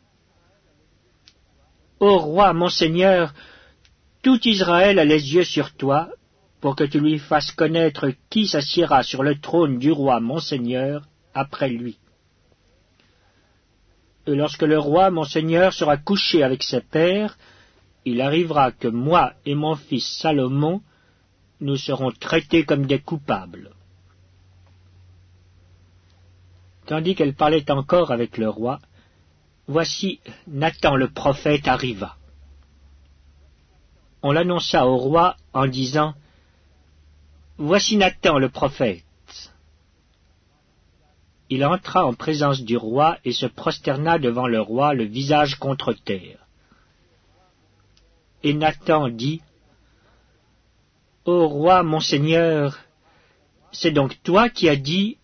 Ô 2.00 2.18
roi, 2.18 2.54
mon 2.54 2.70
Seigneur, 2.70 3.34
tout 4.24 4.40
Israël 4.48 5.00
a 5.00 5.06
les 5.06 5.34
yeux 5.34 5.44
sur 5.44 5.74
toi, 5.76 6.10
pour 6.60 6.76
que 6.76 6.84
tu 6.84 7.00
lui 7.00 7.20
fasses 7.20 7.52
connaître 7.52 8.12
qui 8.30 8.48
s'assiera 8.48 9.04
sur 9.04 9.24
le 9.24 9.40
trône 9.40 9.78
du 9.78 9.92
roi, 9.92 10.20
mon 10.20 10.40
Seigneur, 10.40 11.08
après 11.34 11.70
lui. 11.70 11.98
Et 14.26 14.36
lorsque 14.36 14.64
le 14.64 14.78
roi, 14.78 15.10
mon 15.10 15.24
Seigneur, 15.24 15.74
sera 15.74 15.98
couché 15.98 16.44
avec 16.44 16.64
ses 16.64 16.82
pères, 16.82 17.38
il 18.06 18.22
arrivera 18.22 18.72
que 18.72 18.88
moi 18.88 19.34
et 19.46 19.56
mon 19.56 19.76
fils 19.76 20.20
Salomon, 20.20 20.82
nous 21.60 21.78
serons 21.78 22.12
traités 22.12 22.66
comme 22.66 22.86
des 22.86 23.00
coupables. 23.00 23.72
Tandis 26.88 27.16
qu'elle 27.16 27.36
parlait 27.36 27.70
encore 27.70 28.12
avec 28.12 28.38
le 28.38 28.50
roi, 28.50 28.80
voici 29.68 30.22
Nathan 30.48 30.96
le 30.96 31.10
prophète 31.10 31.68
arriva. 31.68 32.16
On 34.24 34.32
l'annonça 34.32 34.88
au 34.88 34.96
roi 34.96 35.36
en 35.54 35.68
disant 35.68 36.16
Voici 37.58 37.98
Nathan 37.98 38.40
le 38.40 38.48
prophète. 38.50 39.04
Il 41.50 41.66
entra 41.66 42.06
en 42.06 42.14
présence 42.14 42.62
du 42.62 42.78
roi 42.78 43.18
et 43.26 43.34
se 43.34 43.46
prosterna 43.46 44.18
devant 44.18 44.48
le 44.48 44.62
roi 44.62 44.94
le 44.94 45.04
visage 45.04 45.56
contre 45.56 45.92
terre. 45.92 46.40
Et 48.44 48.54
Nathan 48.54 49.10
dit 49.10 49.42
Ô 51.26 51.48
roi, 51.50 51.84
mon 51.84 52.00
seigneur, 52.00 52.80
c'est 53.74 53.92
donc 53.92 54.22
toi 54.24 54.50
qui 54.50 54.70
as 54.70 54.78
dit 54.78 55.18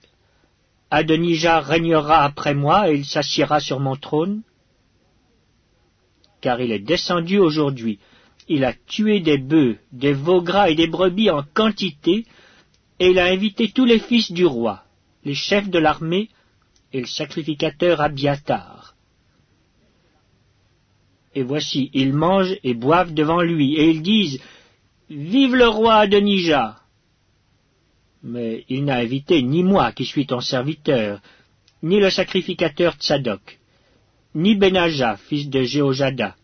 Adonijah 0.93 1.59
régnera 1.59 2.23
après 2.23 2.53
moi 2.53 2.91
et 2.91 2.97
il 2.97 3.03
s'assiera 3.03 3.59
sur 3.59 3.79
mon 3.79 3.95
trône 3.95 4.43
Car 6.39 6.62
il 6.62 6.71
est 6.71 6.88
descendu 6.93 7.39
aujourd'hui, 7.39 7.97
il 8.47 8.63
a 8.63 8.73
tué 8.73 9.19
des 9.19 9.39
bœufs, 9.39 9.79
des 9.91 10.13
veaux 10.13 10.43
gras 10.43 10.69
et 10.69 10.75
des 10.75 10.85
brebis 10.85 11.31
en 11.31 11.41
quantité, 11.41 12.27
et 13.00 13.07
il 13.09 13.17
a 13.17 13.25
invité 13.25 13.71
tous 13.71 13.85
les 13.85 13.97
fils 13.97 14.31
du 14.31 14.45
roi, 14.45 14.83
les 15.23 15.33
chefs 15.33 15.67
de 15.67 15.79
l'armée 15.79 16.29
et 16.91 17.01
le 17.01 17.07
sacrificateur 17.07 18.00
Abiatar. 18.00 18.93
Et 21.33 21.41
voici, 21.41 21.89
ils 21.93 22.13
mangent 22.13 22.59
et 22.63 22.75
boivent 22.75 23.15
devant 23.15 23.41
lui, 23.41 23.73
et 23.77 23.89
ils 23.89 24.03
disent 24.03 24.39
Vive 25.10 25.56
le 25.56 25.67
roi 25.67 25.95
Adonijah 25.95 26.83
Mais 28.23 28.63
il 28.69 28.86
n'a 28.86 28.95
invité 28.95 29.41
ni 29.41 29.63
moi 29.63 29.91
qui 29.91 30.05
suis 30.05 30.25
ton 30.25 30.39
serviteur, 30.39 31.21
ni 31.81 31.99
le 31.99 32.09
sacrificateur 32.09 32.95
Tsadok, 32.95 33.59
ni 34.33 34.55
Benaja, 34.55 35.17
fils 35.17 35.49
de 35.49 35.63
Jéhojada, 35.63 36.36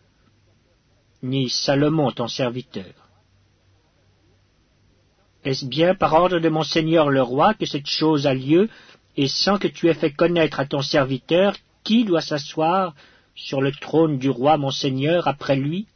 ni 1.22 1.48
Salomon 1.48 2.12
ton 2.12 2.28
serviteur. 2.28 2.92
Est-ce 5.42 5.64
bien 5.64 5.94
par 5.94 6.12
ordre 6.12 6.38
de 6.38 6.48
mon 6.50 6.62
seigneur 6.62 7.08
le 7.08 7.22
roi 7.22 7.54
que 7.54 7.64
cette 7.64 7.88
chose 7.88 8.26
a 8.26 8.34
lieu, 8.34 8.68
et 9.16 9.28
sans 9.28 9.58
que 9.58 9.68
tu 9.68 9.88
aies 9.88 9.94
fait 9.94 10.12
connaître 10.12 10.60
à 10.60 10.66
ton 10.66 10.82
serviteur 10.82 11.56
qui 11.82 12.04
doit 12.04 12.20
s'asseoir 12.20 12.94
sur 13.34 13.62
le 13.62 13.72
trône 13.72 14.18
du 14.18 14.28
roi 14.28 14.58
mon 14.58 14.70
seigneur 14.70 15.26
après 15.28 15.56
lui? 15.56 15.86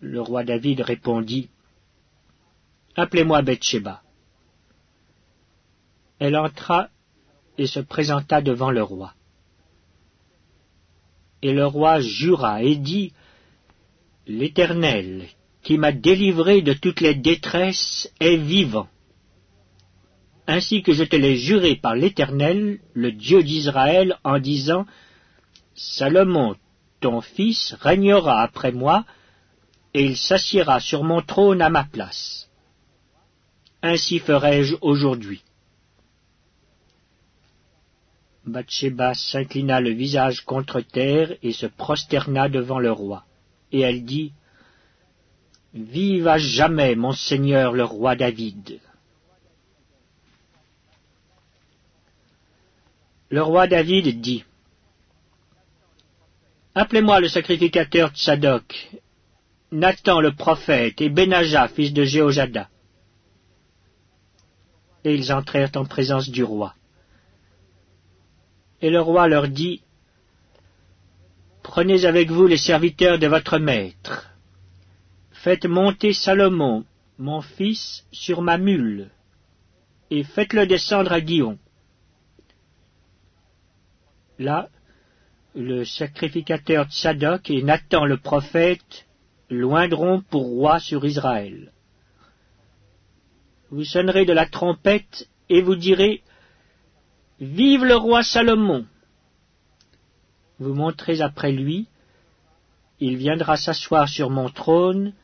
Le 0.00 0.20
roi 0.20 0.42
David 0.42 0.80
répondit, 0.80 1.48
Appelez-moi 2.96 3.42
Bethsheba. 3.42 4.02
Elle 6.18 6.36
entra 6.36 6.88
et 7.58 7.66
se 7.66 7.80
présenta 7.80 8.40
devant 8.40 8.70
le 8.70 8.82
roi. 8.82 9.14
Et 11.42 11.52
le 11.52 11.66
roi 11.66 12.00
jura 12.00 12.62
et 12.62 12.76
dit, 12.76 13.12
L'Éternel, 14.26 15.26
qui 15.62 15.78
m'a 15.78 15.92
délivré 15.92 16.62
de 16.62 16.72
toutes 16.74 17.00
les 17.00 17.14
détresses, 17.14 18.08
est 18.20 18.36
vivant. 18.36 18.88
Ainsi 20.46 20.82
que 20.82 20.92
je 20.92 21.04
te 21.04 21.16
l'ai 21.16 21.36
juré 21.36 21.76
par 21.76 21.94
l'Éternel, 21.94 22.78
le 22.94 23.12
Dieu 23.12 23.42
d'Israël, 23.42 24.18
en 24.22 24.38
disant, 24.38 24.86
Salomon, 25.74 26.56
ton 27.00 27.20
fils, 27.20 27.74
régnera 27.80 28.42
après 28.42 28.72
moi, 28.72 29.04
et 29.94 30.04
il 30.04 30.16
s'assiera 30.16 30.78
sur 30.78 31.04
mon 31.04 31.22
trône 31.22 31.62
à 31.62 31.70
ma 31.70 31.84
place. 31.84 32.48
Ainsi 33.82 34.20
ferai-je 34.20 34.76
aujourd'hui. 34.80 35.42
Bathsheba 38.44 39.14
s'inclina 39.14 39.80
le 39.80 39.90
visage 39.90 40.40
contre 40.42 40.80
terre 40.80 41.34
et 41.42 41.52
se 41.52 41.66
prosterna 41.66 42.48
devant 42.48 42.78
le 42.78 42.92
roi. 42.92 43.24
Et 43.70 43.80
elle 43.80 44.04
dit, 44.04 44.32
Vive 45.74 46.28
à 46.28 46.38
jamais 46.38 46.94
mon 46.94 47.12
Seigneur 47.12 47.72
le 47.72 47.84
roi 47.84 48.14
David. 48.14 48.80
Le 53.30 53.42
roi 53.42 53.66
David 53.66 54.20
dit, 54.20 54.44
Appelez-moi 56.74 57.20
le 57.20 57.28
sacrificateur 57.28 58.10
Tsadok, 58.10 58.90
Nathan 59.70 60.20
le 60.20 60.32
prophète 60.32 61.00
et 61.00 61.08
Benaja, 61.08 61.68
fils 61.68 61.92
de 61.92 62.04
Jéhojada. 62.04 62.68
Et 65.04 65.14
ils 65.14 65.32
entrèrent 65.32 65.70
en 65.76 65.84
présence 65.84 66.28
du 66.30 66.44
roi. 66.44 66.74
Et 68.80 68.90
le 68.90 69.00
roi 69.00 69.28
leur 69.28 69.48
dit, 69.48 69.82
Prenez 71.62 72.04
avec 72.04 72.30
vous 72.30 72.46
les 72.46 72.56
serviteurs 72.56 73.18
de 73.18 73.26
votre 73.26 73.58
maître. 73.58 74.30
Faites 75.30 75.64
monter 75.64 76.12
Salomon, 76.12 76.84
mon 77.18 77.40
fils, 77.40 78.04
sur 78.12 78.42
ma 78.42 78.58
mule, 78.58 79.10
et 80.10 80.24
faites-le 80.24 80.66
descendre 80.66 81.12
à 81.12 81.20
Guillon. 81.20 81.58
Là, 84.38 84.68
le 85.54 85.84
sacrificateur 85.84 86.86
Tsadok 86.90 87.50
et 87.50 87.62
Nathan 87.62 88.04
le 88.04 88.16
prophète 88.16 89.06
loindront 89.50 90.20
pour 90.20 90.44
roi 90.44 90.80
sur 90.80 91.04
Israël. 91.04 91.72
Vous 93.72 93.84
sonnerez 93.84 94.26
de 94.26 94.34
la 94.34 94.44
trompette 94.44 95.26
et 95.48 95.62
vous 95.62 95.76
direz 95.76 96.22
Vive 97.40 97.86
le 97.86 97.96
roi 97.96 98.22
Salomon 98.22 98.84
Vous 100.58 100.74
montrez 100.74 101.22
après 101.22 101.52
lui, 101.52 101.88
il 103.00 103.16
viendra 103.16 103.56
s'asseoir 103.56 104.10
sur 104.10 104.28
mon 104.28 104.50
trône, 104.50 105.14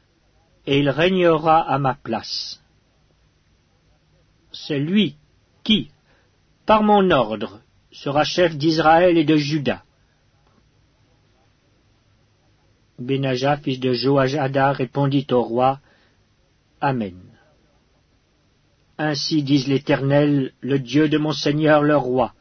et 0.66 0.78
il 0.78 0.88
régnera 0.88 1.60
à 1.60 1.78
ma 1.78 1.92
place. 1.92 2.62
C'est 4.50 4.78
lui 4.78 5.16
qui, 5.62 5.90
par 6.64 6.82
mon 6.82 7.10
ordre, 7.10 7.60
sera 7.92 8.24
chef 8.24 8.56
d'Israël 8.56 9.18
et 9.18 9.24
de 9.24 9.36
Juda. 9.36 9.84
Benaja, 12.98 13.58
fils 13.58 13.78
de 13.78 13.92
Joachada, 13.92 14.72
répondit 14.72 15.26
au 15.32 15.42
roi, 15.42 15.80
Amen. 16.80 17.27
Ainsi 18.98 19.42
disent 19.42 19.68
l'Éternel, 19.68 20.52
le 20.60 20.78
Dieu 20.78 21.08
de 21.08 21.18
mon 21.18 21.32
Seigneur 21.32 21.82
le 21.82 21.96
roi. 21.96 22.34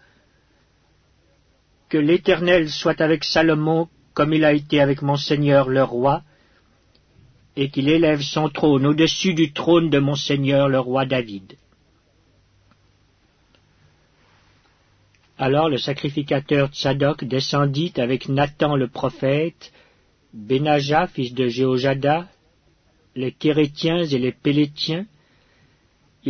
Que 1.89 1.97
l'Éternel 1.97 2.69
soit 2.69 2.99
avec 2.99 3.23
Salomon 3.23 3.87
comme 4.17 4.33
il 4.33 4.43
a 4.43 4.53
été 4.53 4.81
avec 4.81 5.03
mon 5.03 5.15
Seigneur 5.15 5.69
le 5.69 5.83
roi, 5.83 6.23
et 7.55 7.69
qu'il 7.69 7.87
élève 7.87 8.21
son 8.21 8.49
trône 8.49 8.87
au-dessus 8.87 9.35
du 9.35 9.53
trône 9.53 9.91
de 9.91 9.99
mon 9.99 10.15
Seigneur 10.15 10.67
le 10.69 10.79
roi 10.79 11.05
David. 11.05 11.53
Alors 15.37 15.69
le 15.69 15.77
sacrificateur 15.77 16.69
Tsadok 16.69 17.25
descendit 17.25 17.93
avec 17.97 18.27
Nathan 18.27 18.75
le 18.75 18.87
prophète, 18.87 19.71
Benaja, 20.33 21.05
fils 21.05 21.35
de 21.35 21.47
Jéhojada, 21.47 22.27
les 23.15 23.33
Kérétiens 23.33 24.03
et 24.03 24.17
les 24.17 24.31
Pélétiens. 24.31 25.05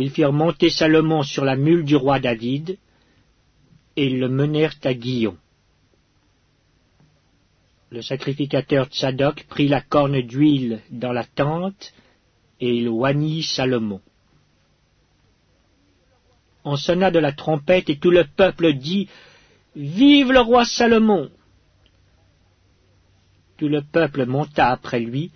Ils 0.00 0.10
firent 0.10 0.32
monter 0.32 0.70
Salomon 0.70 1.24
sur 1.24 1.44
la 1.44 1.56
mule 1.56 1.84
du 1.84 1.96
roi 1.96 2.20
David, 2.20 2.78
et 3.96 4.06
ils 4.06 4.20
le 4.20 4.28
menèrent 4.28 4.76
à 4.84 4.94
Guillon. 4.94 5.36
Le 7.90 8.00
sacrificateur 8.00 8.86
Tsadok 8.86 9.44
prit 9.48 9.66
la 9.66 9.80
corne 9.80 10.20
d'huile 10.20 10.82
dans 10.92 11.10
la 11.10 11.24
tente, 11.24 11.92
et 12.60 12.76
il 12.76 12.88
oignit 12.88 13.42
Salomon. 13.42 14.00
On 16.62 16.76
sonna 16.76 17.10
de 17.10 17.18
la 17.18 17.32
trompette, 17.32 17.90
et 17.90 17.98
tout 17.98 18.12
le 18.12 18.24
peuple 18.24 18.74
dit 18.74 19.08
Vive 19.74 20.30
le 20.30 20.40
roi 20.42 20.64
Salomon 20.64 21.28
Tout 23.56 23.68
le 23.68 23.82
peuple 23.82 24.26
monta 24.26 24.68
après 24.68 25.00
lui, 25.00 25.32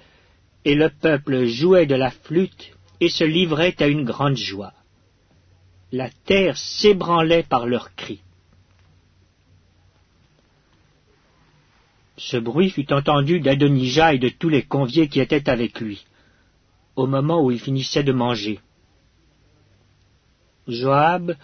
et 0.64 0.76
le 0.76 0.88
peuple 0.88 1.46
jouait 1.46 1.86
de 1.86 1.96
la 1.96 2.12
flûte 2.12 2.76
et 3.02 3.08
se 3.08 3.24
livrait 3.24 3.74
à 3.80 3.88
une 3.88 4.04
grande 4.04 4.36
joie. 4.36 4.72
La 5.90 6.08
terre 6.08 6.56
s'ébranlait 6.56 7.42
par 7.42 7.66
leurs 7.66 7.96
cris. 7.96 8.22
Ce 12.16 12.36
bruit 12.36 12.70
fut 12.70 12.92
entendu 12.92 13.40
d'Adonijah 13.40 14.14
et 14.14 14.20
de 14.20 14.28
tous 14.28 14.48
les 14.48 14.62
conviés 14.62 15.08
qui 15.08 15.18
étaient 15.18 15.50
avec 15.50 15.80
lui, 15.80 16.06
au 16.94 17.08
moment 17.08 17.42
où 17.42 17.50
il 17.50 17.58
finissait 17.58 18.04
de 18.04 18.12
manger. 18.12 18.60
Joab, 20.68 21.34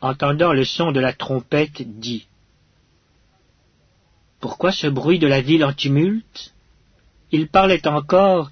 entendant 0.00 0.54
le 0.54 0.64
son 0.64 0.90
de 0.90 1.00
la 1.00 1.12
trompette, 1.12 1.82
dit 1.82 2.26
Pourquoi 4.40 4.72
ce 4.72 4.86
bruit 4.86 5.18
de 5.18 5.26
la 5.26 5.42
ville 5.42 5.66
en 5.66 5.74
tumulte? 5.74 6.54
Il 7.30 7.48
parlait 7.48 7.86
encore 7.86 8.50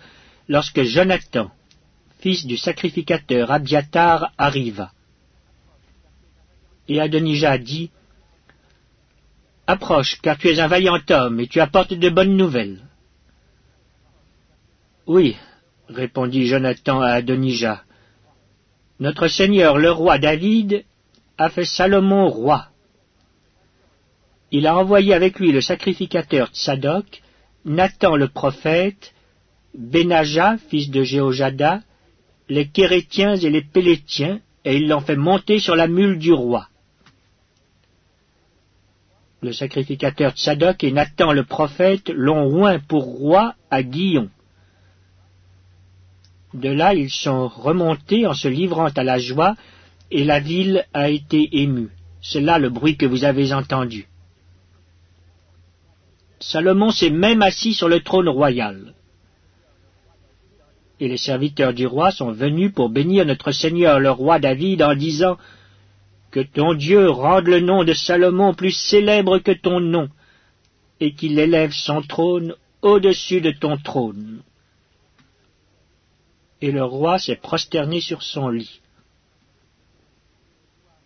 lorsque 0.49 0.83
Jonathan, 0.83 1.51
fils 2.27 2.45
du 2.45 2.57
sacrificateur 2.57 3.53
Abiatar, 3.53 4.33
arriva. 4.37 4.91
Et 6.89 7.01
Adonijah 7.01 7.57
dit 7.57 7.91
Approche, 9.69 10.21
car 10.21 10.37
tu 10.37 10.49
es 10.49 10.59
un 10.59 10.67
vaillant 10.67 10.99
homme 11.09 11.39
et 11.39 11.47
tu 11.47 11.61
apportes 11.61 11.95
de 11.95 12.09
bonnes 12.09 12.37
nouvelles. 12.37 12.81
Oui, 15.07 15.37
répondit 15.89 16.47
Jonathan 16.47 17.01
à 17.01 17.11
Adonijah. 17.11 17.85
Notre 18.99 19.29
Seigneur 19.29 19.79
le 19.79 19.93
roi 19.93 20.19
David 20.19 20.85
a 21.39 21.49
fait 21.49 21.65
Salomon 21.65 22.29
roi. 22.29 22.71
Il 24.51 24.67
a 24.67 24.77
envoyé 24.77 25.15
avec 25.15 25.39
lui 25.39 25.53
le 25.53 25.61
sacrificateur 25.61 26.49
Tsadok, 26.49 27.23
Nathan 27.65 28.17
le 28.17 28.27
prophète, 28.27 29.15
Benaja, 29.75 30.57
fils 30.69 30.91
de 30.91 31.05
Jéhojada, 31.05 31.83
les 32.49 32.69
Kérétiens 32.69 33.37
et 33.37 33.51
les 33.51 33.63
Pélétiens, 33.63 34.41
et 34.65 34.77
il 34.77 34.89
l'ont 34.89 35.01
fait 35.01 35.17
monter 35.17 35.59
sur 35.59 35.77
la 35.77 35.89
mule 35.89 36.19
du 36.19 36.33
roi 36.33 36.69
le 39.47 39.53
sacrificateur 39.53 40.33
Tsadok 40.33 40.83
et 40.85 40.93
Nathan 40.93 41.33
le 41.33 41.45
prophète 41.45 42.11
l'ont 42.11 42.65
oint 42.65 42.81
pour 42.81 43.05
roi 43.05 43.55
à 43.71 43.83
Guillon. 43.83 44.29
De 46.53 46.69
là 46.69 46.95
ils 46.95 47.11
sont 47.11 47.49
remontés 47.49 48.27
en 48.27 48.35
se 48.35 48.49
livrant 48.49 48.89
à 48.89 49.05
la 49.05 49.19
joie, 49.19 49.55
et 50.11 50.25
la 50.25 50.41
ville 50.41 50.85
a 50.93 51.11
été 51.11 51.49
émue. 51.63 51.91
C'est 52.21 52.41
là 52.41 52.59
le 52.59 52.71
bruit 52.71 52.97
que 52.97 53.07
vous 53.07 53.25
avez 53.25 53.53
entendu. 53.53 54.09
Salomon 56.41 56.91
s'est 56.91 57.11
même 57.11 57.43
assis 57.43 57.75
sur 57.75 57.89
le 57.89 58.01
trône 58.01 58.29
royal. 58.29 58.95
Et 60.99 61.09
les 61.09 61.19
serviteurs 61.19 61.75
du 61.75 61.87
roi 61.87 62.11
sont 62.11 62.33
venus 62.33 62.73
pour 62.73 62.89
bénir 62.89 63.27
notre 63.27 63.53
Seigneur 63.53 64.01
le 64.01 64.11
roi 64.11 64.39
David 64.39 64.83
en 64.83 64.95
disant 64.95 65.37
que 66.31 66.41
ton 66.41 66.75
Dieu 66.75 67.09
rende 67.09 67.47
le 67.47 67.61
nom 67.61 67.85
de 67.85 67.93
Salomon 67.93 68.55
plus 68.55 68.73
célèbre 68.73 69.39
que 69.39 69.53
ton 69.53 69.81
nom, 69.81 70.09
et 71.01 71.13
qu'il 71.13 71.39
élève 71.39 71.73
son 71.73 72.03
trône 72.03 72.55
au-dessus 72.83 73.41
de 73.41 73.51
ton 73.51 73.77
trône. 73.77 74.43
Et 76.61 76.71
le 76.71 76.85
roi 76.85 77.19
s'est 77.19 77.37
prosterné 77.37 78.01
sur 78.01 78.23
son 78.23 78.49
lit. 78.49 78.81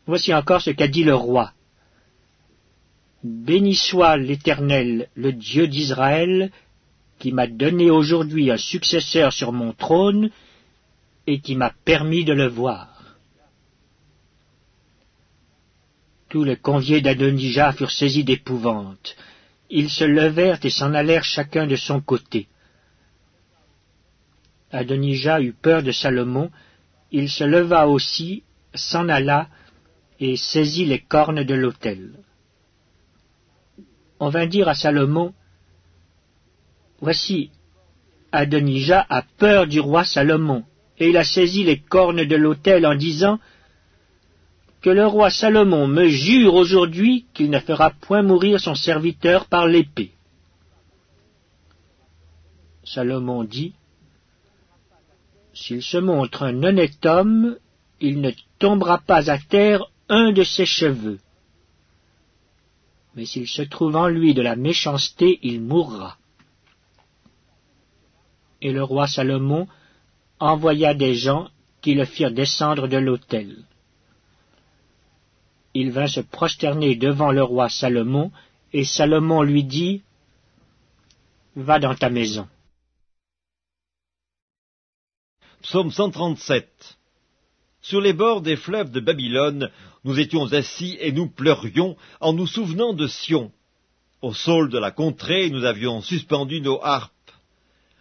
Voici 0.06 0.32
encore 0.32 0.62
ce 0.62 0.70
qu'a 0.70 0.88
dit 0.88 1.04
le 1.04 1.14
roi. 1.14 1.52
Béni 3.22 3.74
soit 3.74 4.16
l'Éternel, 4.16 5.08
le 5.14 5.32
Dieu 5.32 5.66
d'Israël, 5.66 6.50
qui 7.20 7.32
m'a 7.32 7.46
donné 7.46 7.90
aujourd'hui 7.90 8.50
un 8.50 8.56
successeur 8.56 9.32
sur 9.32 9.52
mon 9.52 9.72
trône, 9.74 10.30
et 11.26 11.40
qui 11.40 11.54
m'a 11.54 11.72
permis 11.84 12.24
de 12.24 12.32
le 12.32 12.48
voir. 12.48 12.88
Tous 16.30 16.42
les 16.44 16.56
conviés 16.56 17.02
d'Adonijah 17.02 17.72
furent 17.72 17.90
saisis 17.90 18.24
d'épouvante. 18.24 19.16
Ils 19.68 19.90
se 19.90 20.04
levèrent 20.04 20.64
et 20.64 20.70
s'en 20.70 20.94
allèrent 20.94 21.24
chacun 21.24 21.66
de 21.66 21.76
son 21.76 22.00
côté. 22.00 22.48
Adonijah 24.72 25.40
eut 25.42 25.52
peur 25.52 25.82
de 25.82 25.92
Salomon, 25.92 26.50
il 27.12 27.28
se 27.28 27.44
leva 27.44 27.86
aussi, 27.86 28.44
s'en 28.74 29.08
alla, 29.08 29.48
et 30.18 30.36
saisit 30.36 30.86
les 30.86 31.00
cornes 31.00 31.44
de 31.44 31.54
l'autel. 31.54 32.12
On 34.20 34.30
vint 34.30 34.46
dire 34.46 34.68
à 34.68 34.74
Salomon, 34.74 35.34
Voici, 37.00 37.50
Adonijah 38.32 39.06
a 39.08 39.22
peur 39.22 39.66
du 39.66 39.80
roi 39.80 40.04
Salomon, 40.04 40.64
et 40.98 41.08
il 41.08 41.16
a 41.16 41.24
saisi 41.24 41.64
les 41.64 41.78
cornes 41.78 42.24
de 42.24 42.36
l'autel 42.36 42.86
en 42.86 42.94
disant, 42.94 43.38
que 44.82 44.90
le 44.90 45.06
roi 45.06 45.30
Salomon 45.30 45.86
me 45.86 46.08
jure 46.08 46.54
aujourd'hui 46.54 47.26
qu'il 47.34 47.50
ne 47.50 47.58
fera 47.58 47.90
point 47.90 48.22
mourir 48.22 48.60
son 48.60 48.74
serviteur 48.74 49.46
par 49.46 49.66
l'épée. 49.66 50.12
Salomon 52.84 53.44
dit, 53.44 53.74
S'il 55.52 55.82
se 55.82 55.98
montre 55.98 56.42
un 56.44 56.62
honnête 56.62 57.04
homme, 57.04 57.56
il 58.00 58.20
ne 58.20 58.30
tombera 58.58 58.98
pas 58.98 59.30
à 59.30 59.38
terre 59.38 59.84
un 60.08 60.32
de 60.32 60.42
ses 60.42 60.66
cheveux. 60.66 61.18
Mais 63.14 63.26
s'il 63.26 63.48
se 63.48 63.62
trouve 63.62 63.96
en 63.96 64.08
lui 64.08 64.34
de 64.34 64.42
la 64.42 64.56
méchanceté, 64.56 65.38
il 65.42 65.60
mourra. 65.60 66.16
Et 68.62 68.72
le 68.72 68.82
roi 68.82 69.06
Salomon 69.06 69.66
envoya 70.38 70.94
des 70.94 71.14
gens 71.14 71.48
qui 71.80 71.94
le 71.94 72.04
firent 72.04 72.32
descendre 72.32 72.88
de 72.88 72.98
l'autel 72.98 73.64
il 75.74 75.90
vint 75.90 76.08
se 76.08 76.20
prosterner 76.20 76.96
devant 76.96 77.32
le 77.32 77.42
roi 77.42 77.68
Salomon, 77.68 78.32
et 78.72 78.84
Salomon 78.84 79.42
lui 79.42 79.64
dit, 79.64 80.02
Va 81.56 81.78
dans 81.78 81.94
ta 81.94 82.10
maison. 82.10 82.48
Psaume 85.62 85.90
137 85.90 86.98
Sur 87.82 88.00
les 88.00 88.12
bords 88.12 88.40
des 88.40 88.56
fleuves 88.56 88.90
de 88.90 89.00
Babylone, 89.00 89.70
nous 90.04 90.18
étions 90.18 90.52
assis 90.52 90.96
et 91.00 91.12
nous 91.12 91.28
pleurions 91.28 91.96
en 92.20 92.32
nous 92.32 92.46
souvenant 92.46 92.94
de 92.94 93.06
Sion. 93.06 93.52
Au 94.22 94.32
sol 94.32 94.70
de 94.70 94.78
la 94.78 94.90
contrée, 94.90 95.50
nous 95.50 95.64
avions 95.64 96.00
suspendu 96.02 96.60
nos 96.60 96.82
harpes. 96.82 97.12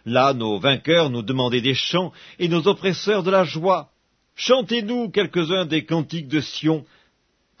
Là, 0.04 0.32
nos 0.32 0.58
vainqueurs 0.58 1.10
nous 1.10 1.22
demandaient 1.22 1.60
des 1.60 1.74
chants 1.74 2.12
et 2.38 2.48
nos 2.48 2.66
oppresseurs 2.66 3.22
de 3.22 3.30
la 3.30 3.44
joie. 3.44 3.90
Chantez-nous 4.36 5.10
quelques-uns 5.10 5.66
des 5.66 5.84
cantiques 5.84 6.28
de 6.28 6.40
Sion, 6.40 6.84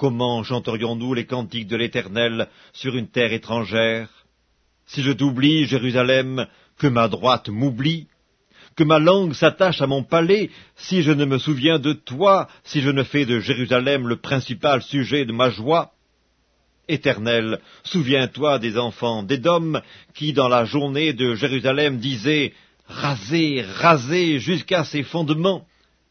Comment 0.00 0.42
chanterions-nous 0.42 1.12
les 1.12 1.26
cantiques 1.26 1.66
de 1.66 1.76
l'Éternel 1.76 2.48
sur 2.72 2.96
une 2.96 3.08
terre 3.08 3.34
étrangère? 3.34 4.08
Si 4.86 5.02
je 5.02 5.12
t'oublie, 5.12 5.66
Jérusalem, 5.66 6.46
que 6.78 6.86
ma 6.86 7.06
droite 7.06 7.50
m'oublie, 7.50 8.06
que 8.76 8.82
ma 8.82 8.98
langue 8.98 9.34
s'attache 9.34 9.82
à 9.82 9.86
mon 9.86 10.02
palais, 10.02 10.48
si 10.74 11.02
je 11.02 11.12
ne 11.12 11.26
me 11.26 11.36
souviens 11.36 11.78
de 11.78 11.92
toi, 11.92 12.48
si 12.64 12.80
je 12.80 12.88
ne 12.88 13.02
fais 13.02 13.26
de 13.26 13.40
Jérusalem 13.40 14.08
le 14.08 14.16
principal 14.16 14.80
sujet 14.80 15.26
de 15.26 15.32
ma 15.32 15.50
joie. 15.50 15.92
Éternel, 16.90 17.60
souviens-toi 17.84 18.58
des 18.58 18.78
enfants 18.78 19.22
d'Édom, 19.22 19.80
qui 20.14 20.32
dans 20.32 20.48
la 20.48 20.64
journée 20.64 21.12
de 21.12 21.34
Jérusalem 21.34 21.98
disaient 21.98 22.52
Rasez, 22.86 23.62
rasez 23.62 24.38
jusqu'à 24.40 24.84
ses 24.84 25.02
fondements 25.02 25.66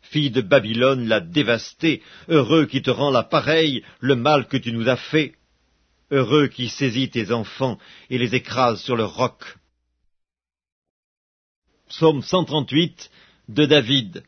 fille 0.10 0.32
de 0.32 0.42
Babylone, 0.42 1.08
l'a 1.08 1.20
dévastée, 1.20 2.02
heureux 2.28 2.66
qui 2.66 2.82
te 2.82 2.90
rend 2.90 3.12
la 3.12 3.24
pareille, 3.24 3.84
le 4.00 4.16
mal 4.16 4.48
que 4.48 4.58
tu 4.58 4.72
nous 4.72 4.90
as 4.90 4.98
fait, 4.98 5.36
heureux 6.12 6.48
qui 6.48 6.70
saisit 6.70 7.10
tes 7.10 7.32
enfants 7.32 7.78
et 8.10 8.18
les 8.18 8.36
écrase 8.36 8.82
sur 8.82 8.96
le 8.96 9.06
roc. 9.06 9.44
Psaume 11.90 12.22
138 12.22 13.12
de 13.50 13.66
David. 13.66 14.24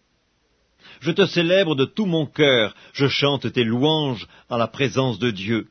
Je 1.00 1.12
te 1.12 1.26
célèbre 1.26 1.76
de 1.76 1.86
tout 1.86 2.06
mon 2.06 2.26
cœur, 2.28 2.76
je 2.94 3.08
chante 3.08 3.52
tes 3.52 3.64
louanges 3.64 4.28
en 4.50 4.58
la 4.58 4.68
présence 4.68 5.18
de 5.18 5.32
Dieu. 5.32 5.70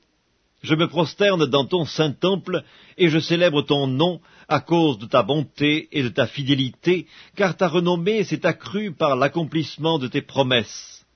Je 0.63 0.75
me 0.75 0.89
prosterne 0.89 1.47
dans 1.47 1.65
ton 1.65 1.87
saint 1.87 2.13
temple, 2.13 2.63
et 2.99 3.09
je 3.09 3.19
célèbre 3.19 3.63
ton 3.63 3.87
nom 3.87 4.21
à 4.49 4.61
cause 4.61 4.99
de 4.99 5.07
ta 5.07 5.23
bonté 5.23 5.89
et 5.93 6.03
de 6.03 6.09
ta 6.09 6.27
fidélité, 6.27 7.07
car 7.35 7.57
ta 7.57 7.69
renommée 7.69 8.25
s'est 8.25 8.45
accrue 8.45 8.93
par 8.93 9.17
l'accomplissement 9.17 9.99
de 9.99 10.07
tes 10.07 10.23
promesses. 10.23 11.07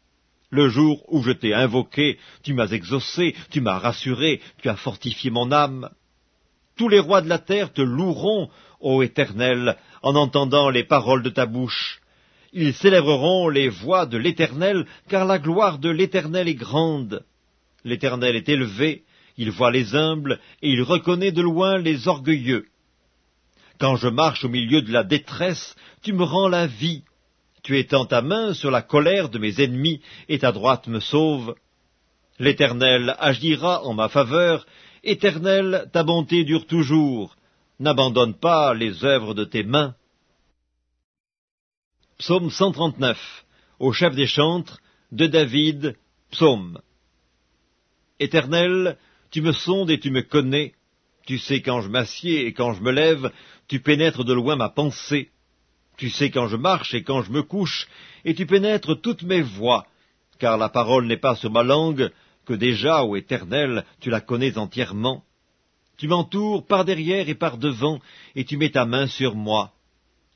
Le 0.50 0.68
jour 0.68 1.04
où 1.08 1.22
je 1.22 1.32
t'ai 1.32 1.52
invoqué, 1.52 2.18
tu 2.42 2.54
m'as 2.54 2.68
exaucé, 2.68 3.34
tu 3.50 3.60
m'as 3.60 3.78
rassuré, 3.78 4.40
tu 4.62 4.68
as 4.68 4.76
fortifié 4.76 5.30
mon 5.30 5.52
âme. 5.52 5.90
Tous 6.76 6.88
les 6.88 7.00
rois 7.00 7.20
de 7.20 7.28
la 7.28 7.38
terre 7.38 7.72
te 7.72 7.82
loueront, 7.82 8.48
ô 8.80 9.02
Éternel, 9.02 9.76
en 10.02 10.14
entendant 10.14 10.70
les 10.70 10.84
paroles 10.84 11.22
de 11.22 11.30
ta 11.30 11.44
bouche. 11.46 12.00
Ils 12.52 12.72
célébreront 12.72 13.48
les 13.48 13.68
voix 13.68 14.06
de 14.06 14.16
l'Éternel, 14.16 14.86
car 15.08 15.26
la 15.26 15.38
gloire 15.38 15.78
de 15.78 15.90
l'Éternel 15.90 16.48
est 16.48 16.54
grande. 16.54 17.24
L'Éternel 17.84 18.36
est 18.36 18.48
élevé, 18.48 19.03
il 19.36 19.50
voit 19.50 19.70
les 19.70 19.94
humbles, 19.94 20.40
et 20.62 20.70
il 20.70 20.82
reconnaît 20.82 21.32
de 21.32 21.42
loin 21.42 21.78
les 21.78 22.08
orgueilleux. 22.08 22.66
Quand 23.78 23.96
je 23.96 24.08
marche 24.08 24.44
au 24.44 24.48
milieu 24.48 24.82
de 24.82 24.92
la 24.92 25.02
détresse, 25.02 25.74
tu 26.02 26.12
me 26.12 26.22
rends 26.22 26.48
la 26.48 26.66
vie. 26.66 27.02
Tu 27.62 27.78
étends 27.78 28.06
ta 28.06 28.22
main 28.22 28.54
sur 28.54 28.70
la 28.70 28.82
colère 28.82 29.28
de 29.30 29.38
mes 29.38 29.60
ennemis, 29.60 30.00
et 30.28 30.38
ta 30.38 30.52
droite 30.52 30.86
me 30.86 31.00
sauve. 31.00 31.54
L'Éternel 32.38 33.16
agira 33.18 33.84
en 33.84 33.94
ma 33.94 34.08
faveur. 34.08 34.66
Éternel, 35.02 35.88
ta 35.92 36.02
bonté 36.02 36.44
dure 36.44 36.66
toujours. 36.66 37.36
N'abandonne 37.80 38.34
pas 38.34 38.74
les 38.74 39.04
œuvres 39.04 39.34
de 39.34 39.44
tes 39.44 39.64
mains. 39.64 39.94
Psaume 42.18 42.50
139 42.50 43.44
Au 43.80 43.92
chef 43.92 44.14
des 44.14 44.26
chantres, 44.26 44.78
de 45.10 45.26
David, 45.26 45.96
psaume. 46.30 46.80
Éternel, 48.20 48.96
tu 49.34 49.42
me 49.42 49.50
sondes 49.50 49.90
et 49.90 49.98
tu 49.98 50.12
me 50.12 50.22
connais. 50.22 50.74
Tu 51.26 51.40
sais 51.40 51.60
quand 51.60 51.80
je 51.80 51.88
m'assieds 51.88 52.46
et 52.46 52.52
quand 52.52 52.72
je 52.72 52.80
me 52.80 52.92
lève, 52.92 53.32
tu 53.66 53.80
pénètres 53.80 54.22
de 54.22 54.32
loin 54.32 54.54
ma 54.54 54.68
pensée. 54.68 55.30
Tu 55.96 56.08
sais 56.08 56.30
quand 56.30 56.46
je 56.46 56.56
marche 56.56 56.94
et 56.94 57.02
quand 57.02 57.22
je 57.22 57.32
me 57.32 57.42
couche, 57.42 57.88
et 58.24 58.36
tu 58.36 58.46
pénètres 58.46 58.94
toutes 58.94 59.24
mes 59.24 59.42
voies, 59.42 59.88
car 60.38 60.56
la 60.56 60.68
parole 60.68 61.06
n'est 61.06 61.16
pas 61.16 61.34
sur 61.34 61.50
ma 61.50 61.64
langue, 61.64 62.12
que 62.46 62.54
déjà, 62.54 63.02
ô 63.02 63.16
Éternel, 63.16 63.84
tu 63.98 64.08
la 64.08 64.20
connais 64.20 64.56
entièrement. 64.56 65.24
Tu 65.96 66.06
m'entoures 66.06 66.64
par 66.64 66.84
derrière 66.84 67.28
et 67.28 67.34
par 67.34 67.58
devant, 67.58 67.98
et 68.36 68.44
tu 68.44 68.56
mets 68.56 68.70
ta 68.70 68.84
main 68.84 69.08
sur 69.08 69.34
moi. 69.34 69.72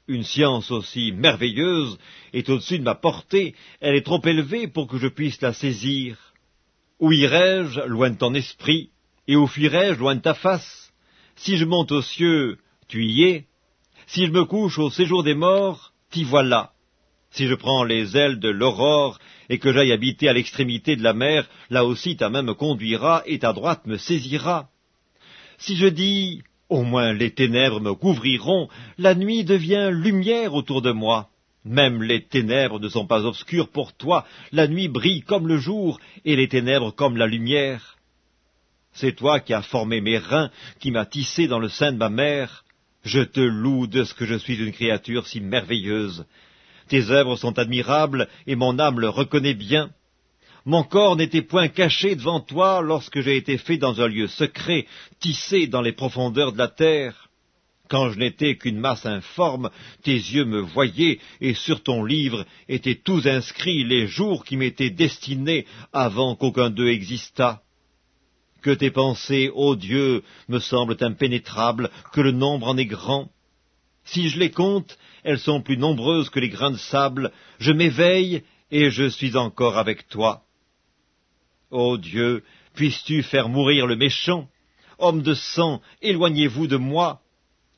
Une 0.09 0.25
science 0.25 0.73
aussi 0.73 1.13
merveilleuse 1.13 1.99
est 2.33 2.49
au-dessus 2.49 2.81
de 2.81 2.85
ma 2.85 2.97
portée, 2.97 3.55
elle 3.81 3.95
est 3.95 4.05
trop 4.05 4.21
élevée 4.25 4.67
pour 4.67 4.89
que 4.89 4.99
je 4.99 5.07
puisse 5.07 5.41
la 5.41 5.53
saisir. 5.53 6.28
Où 7.01 7.13
irai-je 7.13 7.81
loin 7.87 8.11
de 8.11 8.17
ton 8.17 8.35
esprit, 8.35 8.91
et 9.29 9.37
où 9.37 9.47
fuirai-je 9.47 9.99
loin 9.99 10.17
de 10.17 10.21
ta 10.21 10.35
face? 10.35 10.93
Si 11.37 11.57
je 11.57 11.65
monte 11.65 11.93
aux 11.93 12.03
cieux, 12.03 12.59
tu 12.89 13.05
y 13.05 13.23
es. 13.23 13.47
Si 14.07 14.27
je 14.27 14.33
me 14.33 14.45
couche 14.45 14.79
au 14.79 14.91
séjour 14.91 15.23
des 15.23 15.35
morts, 15.35 15.93
t'y 16.11 16.25
voilà. 16.25 16.73
Si 17.31 17.47
je 17.47 17.55
prends 17.55 17.85
les 17.85 18.17
ailes 18.17 18.41
de 18.41 18.49
l'aurore, 18.49 19.19
et 19.49 19.59
que 19.59 19.73
j'aille 19.73 19.93
habiter 19.93 20.29
à 20.29 20.33
l'extrémité 20.33 20.97
de 20.97 21.03
la 21.03 21.13
mer, 21.13 21.49
là 21.71 21.85
aussi 21.85 22.17
ta 22.17 22.31
main 22.31 22.43
me 22.43 22.55
conduira, 22.55 23.23
et 23.27 23.39
ta 23.39 23.53
droite 23.53 23.87
me 23.87 23.97
saisira. 23.97 24.69
Si 25.59 25.77
je 25.77 25.87
dis, 25.87 26.43
au 26.69 26.83
moins 26.83 27.13
les 27.13 27.31
ténèbres 27.31 27.81
me 27.81 27.95
couvriront, 27.95 28.69
la 28.99 29.15
nuit 29.15 29.45
devient 29.45 29.91
lumière 29.93 30.55
autour 30.55 30.83
de 30.83 30.91
moi. 30.93 31.29
Même 31.69 32.03
les 32.03 32.23
ténèbres 32.23 32.81
ne 32.81 32.89
sont 32.89 33.07
pas 33.07 33.27
obscures 33.27 33.69
pour 33.69 33.93
toi, 33.93 34.25
la 34.53 34.67
nuit 34.69 34.89
brille 34.89 35.21
comme 35.21 35.47
le 35.47 35.59
jour, 35.59 36.01
et 36.25 36.35
les 36.35 36.49
ténèbres 36.49 36.93
comme 36.95 37.19
la 37.19 37.27
lumière. 37.27 37.99
C'est 38.95 39.15
toi 39.15 39.39
qui 39.39 39.53
as 39.53 39.61
formé 39.61 40.01
mes 40.01 40.17
reins, 40.17 40.51
qui 40.81 40.91
m'as 40.91 41.05
tissé 41.05 41.47
dans 41.47 41.59
le 41.59 41.69
sein 41.69 41.93
de 41.93 41.99
ma 41.99 42.09
mère. 42.09 42.65
Je 43.05 43.21
te 43.21 43.41
loue 43.41 43.87
de 43.87 44.05
ce 44.05 44.15
que 44.15 44.25
je 44.25 44.35
suis 44.35 44.57
une 44.57 44.73
créature 44.73 45.27
si 45.27 45.43
merveilleuse. 45.43 46.25
Tes 46.89 47.11
œuvres 47.11 47.37
sont 47.37 47.59
admirables, 47.59 48.29
et 48.47 48.57
mon 48.57 48.79
âme 48.79 48.99
le 48.99 49.11
reconnaît 49.11 49.53
bien. 49.53 49.91
Mon 50.65 50.85
corps 50.85 51.17
n'était 51.17 51.43
point 51.43 51.69
caché 51.69 52.17
devant 52.17 52.41
toi 52.41 52.81
lorsque 52.81 53.21
j'ai 53.21 53.37
été 53.37 53.59
fait 53.59 53.77
dans 53.77 54.01
un 54.01 54.09
lieu 54.09 54.27
secret, 54.27 54.87
tissé 55.21 55.67
dans 55.67 55.83
les 55.83 55.93
profondeurs 55.93 56.53
de 56.53 56.59
la 56.59 56.69
terre. 56.69 57.28
Quand 57.89 58.11
je 58.11 58.19
n'étais 58.19 58.57
qu'une 58.57 58.79
masse 58.79 59.07
informe, 59.07 59.71
tes 60.03 60.13
yeux 60.13 60.45
me 60.45 60.61
voyaient, 60.61 61.19
et 61.41 61.55
sur 61.55 61.83
ton 61.83 62.05
livre 62.05 62.45
étaient 62.69 63.01
tous 63.03 63.27
inscrits 63.27 63.85
les 63.85 64.07
jours 64.07 64.45
qui 64.45 64.57
m'étaient 64.57 64.91
destinés 64.91 65.67
avant 65.93 66.37
qu'aucun 66.37 66.69
d'eux 66.71 66.91
existât. 66.91 67.63
Que 68.61 68.71
tes 68.71 68.91
pensées, 68.91 69.51
ô 69.55 69.75
Dieu, 69.77 70.23
me 70.49 70.59
semblent 70.59 70.97
impénétrables, 71.01 71.91
que 72.13 72.21
le 72.21 72.33
nombre 72.33 72.69
en 72.69 72.77
est 72.77 72.87
grand. 72.87 73.31
Si 74.05 74.29
je 74.29 74.39
les 74.39 74.51
compte, 74.51 74.99
elles 75.25 75.39
sont 75.39 75.63
plus 75.63 75.79
nombreuses 75.79 76.29
que 76.29 76.41
les 76.41 76.49
grains 76.49 76.73
de 76.73 76.77
sable, 76.77 77.33
je 77.59 77.73
m'éveille, 77.73 78.43
et 78.71 78.91
je 78.91 79.09
suis 79.09 79.37
encore 79.37 79.79
avec 79.79 80.09
toi. 80.09 80.43
Ô 81.71 81.97
Dieu, 81.97 82.45
puisses-tu 82.75 83.23
faire 83.23 83.49
mourir 83.49 83.87
le 83.87 83.97
méchant? 83.97 84.49
Homme 84.99 85.23
de 85.23 85.35
sang, 85.35 85.81
éloignez-vous 86.03 86.67
de 86.67 86.77
moi, 86.77 87.21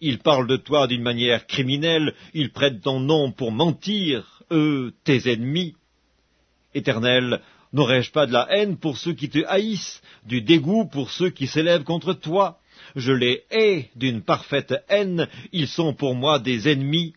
ils 0.00 0.18
parlent 0.18 0.46
de 0.46 0.56
toi 0.56 0.86
d'une 0.86 1.02
manière 1.02 1.46
criminelle, 1.46 2.14
ils 2.34 2.52
prêtent 2.52 2.82
ton 2.82 3.00
nom 3.00 3.32
pour 3.32 3.52
mentir, 3.52 4.42
eux, 4.50 4.92
tes 5.04 5.30
ennemis. 5.30 5.74
Éternel, 6.74 7.40
n'aurais-je 7.72 8.10
pas 8.10 8.26
de 8.26 8.32
la 8.32 8.46
haine 8.50 8.76
pour 8.76 8.98
ceux 8.98 9.12
qui 9.12 9.28
te 9.28 9.44
haïssent, 9.46 10.02
du 10.24 10.42
dégoût 10.42 10.86
pour 10.86 11.10
ceux 11.10 11.30
qui 11.30 11.46
s'élèvent 11.46 11.84
contre 11.84 12.12
toi? 12.14 12.58
Je 12.96 13.12
les 13.12 13.44
hais 13.50 13.90
d'une 13.94 14.22
parfaite 14.22 14.74
haine, 14.88 15.28
ils 15.52 15.68
sont 15.68 15.94
pour 15.94 16.14
moi 16.14 16.38
des 16.38 16.68
ennemis. 16.68 17.14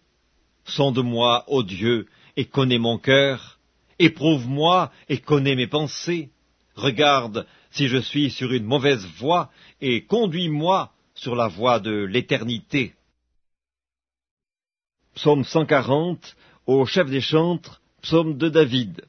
Sonde-moi, 0.65 1.45
ô 1.47 1.63
Dieu, 1.63 2.07
et 2.37 2.45
connais 2.45 2.77
mon 2.77 2.97
cœur. 2.97 3.59
Éprouve-moi 3.99 4.91
et 5.09 5.19
connais 5.19 5.55
mes 5.55 5.67
pensées. 5.67 6.29
Regarde 6.75 7.45
si 7.71 7.87
je 7.87 7.97
suis 7.97 8.29
sur 8.29 8.51
une 8.51 8.65
mauvaise 8.65 9.05
voie, 9.17 9.49
et 9.81 10.03
conduis-moi 10.03 10.92
sur 11.15 11.35
la 11.35 11.47
voie 11.47 11.79
de 11.79 12.03
l'éternité. 12.05 12.93
Psaume 15.15 15.43
140 15.43 16.35
au 16.65 16.85
chef 16.85 17.09
des 17.09 17.21
chantres, 17.21 17.81
psaume 18.01 18.37
de 18.37 18.49
David. 18.49 19.05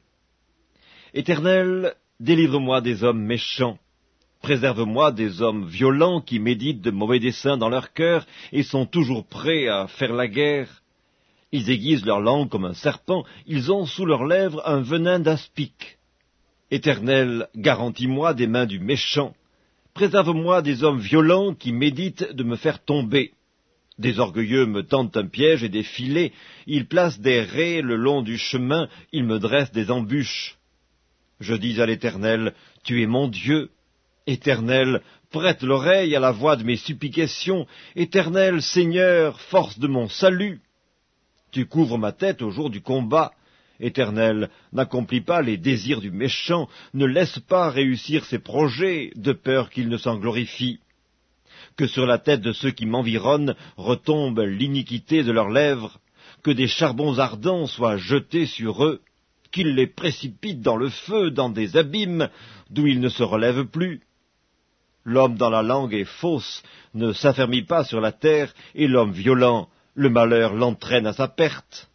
Éternel, 1.13 1.95
délivre-moi 2.19 2.81
des 2.81 3.03
hommes 3.03 3.23
méchants. 3.23 3.79
Préserve-moi 4.41 5.11
des 5.11 5.41
hommes 5.41 5.65
violents 5.65 6.21
qui 6.21 6.39
méditent 6.39 6.81
de 6.81 6.91
mauvais 6.91 7.19
desseins 7.19 7.57
dans 7.57 7.69
leur 7.69 7.93
cœur 7.93 8.27
et 8.51 8.63
sont 8.63 8.85
toujours 8.85 9.25
prêts 9.25 9.67
à 9.67 9.87
faire 9.87 10.13
la 10.13 10.27
guerre. 10.27 10.83
Ils 11.51 11.69
aiguisent 11.69 12.05
leur 12.05 12.19
langue 12.19 12.49
comme 12.49 12.65
un 12.65 12.73
serpent, 12.73 13.23
ils 13.47 13.71
ont 13.71 13.85
sous 13.85 14.05
leurs 14.05 14.25
lèvres 14.25 14.61
un 14.65 14.81
venin 14.81 15.19
d'aspic. 15.19 15.97
Éternel, 16.69 17.47
garantis-moi 17.55 18.33
des 18.33 18.47
mains 18.47 18.65
du 18.65 18.79
méchant. 18.79 19.33
Préserve-moi 19.95 20.61
des 20.61 20.83
hommes 20.83 20.99
violents 20.99 21.53
qui 21.53 21.71
méditent 21.71 22.33
de 22.33 22.43
me 22.43 22.57
faire 22.57 22.83
tomber. 22.83 23.31
Des 23.97 24.19
orgueilleux 24.19 24.65
me 24.65 24.83
tendent 24.83 25.15
un 25.15 25.25
piège 25.25 25.63
et 25.63 25.69
des 25.69 25.83
filets, 25.83 26.33
ils 26.67 26.85
placent 26.85 27.21
des 27.21 27.39
raies 27.39 27.81
le 27.81 27.95
long 27.95 28.21
du 28.21 28.37
chemin, 28.37 28.89
ils 29.13 29.23
me 29.23 29.39
dressent 29.39 29.71
des 29.71 29.89
embûches. 29.91 30.57
Je 31.39 31.55
dis 31.55 31.81
à 31.81 31.85
l'Éternel, 31.85 32.53
Tu 32.83 33.01
es 33.03 33.05
mon 33.05 33.29
Dieu. 33.29 33.69
Éternel, 34.27 35.01
prête 35.31 35.63
l'oreille 35.63 36.13
à 36.13 36.19
la 36.19 36.31
voix 36.31 36.57
de 36.57 36.65
mes 36.65 36.75
supplications. 36.75 37.65
Éternel, 37.95 38.61
Seigneur, 38.61 39.39
force 39.39 39.79
de 39.79 39.87
mon 39.87 40.09
salut. 40.09 40.59
Tu 41.51 41.67
couvres 41.67 41.97
ma 41.97 42.11
tête 42.11 42.41
au 42.41 42.51
jour 42.51 42.69
du 42.69 42.81
combat. 42.81 43.31
Éternel, 43.79 44.49
n'accomplis 44.73 45.21
pas 45.21 45.41
les 45.41 45.57
désirs 45.57 46.01
du 46.01 46.11
méchant, 46.11 46.69
ne 46.93 47.05
laisse 47.05 47.39
pas 47.39 47.69
réussir 47.69 48.25
ses 48.25 48.39
projets, 48.39 49.11
de 49.15 49.33
peur 49.33 49.69
qu'il 49.69 49.89
ne 49.89 49.97
s'en 49.97 50.17
glorifie. 50.17 50.79
Que 51.75 51.87
sur 51.87 52.05
la 52.05 52.17
tête 52.17 52.41
de 52.41 52.53
ceux 52.53 52.71
qui 52.71 52.85
m'environnent 52.85 53.55
retombe 53.77 54.39
l'iniquité 54.39 55.23
de 55.23 55.31
leurs 55.31 55.49
lèvres, 55.49 55.99
que 56.43 56.51
des 56.51 56.67
charbons 56.67 57.19
ardents 57.19 57.67
soient 57.67 57.97
jetés 57.97 58.45
sur 58.45 58.85
eux, 58.85 59.01
qu'ils 59.51 59.75
les 59.75 59.87
précipitent 59.87 60.61
dans 60.61 60.77
le 60.77 60.89
feu, 60.89 61.31
dans 61.31 61.49
des 61.49 61.77
abîmes, 61.77 62.29
d'où 62.69 62.87
ils 62.87 62.99
ne 62.99 63.09
se 63.09 63.23
relèvent 63.23 63.65
plus. 63.65 64.01
L'homme 65.03 65.35
dans 65.35 65.49
la 65.49 65.61
langue 65.61 65.93
est 65.93 66.03
fausse, 66.03 66.63
ne 66.93 67.13
s'affermit 67.13 67.63
pas 67.63 67.83
sur 67.83 68.01
la 68.01 68.11
terre, 68.11 68.53
et 68.73 68.87
l'homme 68.87 69.11
violent, 69.11 69.69
le 69.93 70.09
malheur 70.09 70.53
l'entraîne 70.53 71.07
à 71.07 71.13
sa 71.13 71.27
perte. 71.27 71.89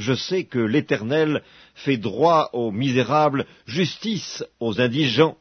Je 0.00 0.14
sais 0.14 0.44
que 0.44 0.58
l'Éternel 0.58 1.42
fait 1.74 1.98
droit 1.98 2.48
aux 2.54 2.70
misérables, 2.70 3.44
justice 3.66 4.42
aux 4.58 4.80
indigents. 4.80 5.36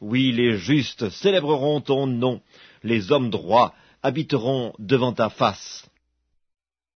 Oui, 0.00 0.32
les 0.32 0.56
justes 0.56 1.10
célébreront 1.10 1.82
ton 1.82 2.06
nom, 2.06 2.40
les 2.82 3.12
hommes 3.12 3.28
droits 3.28 3.74
habiteront 4.02 4.72
devant 4.78 5.12
ta 5.12 5.28
face. 5.28 5.86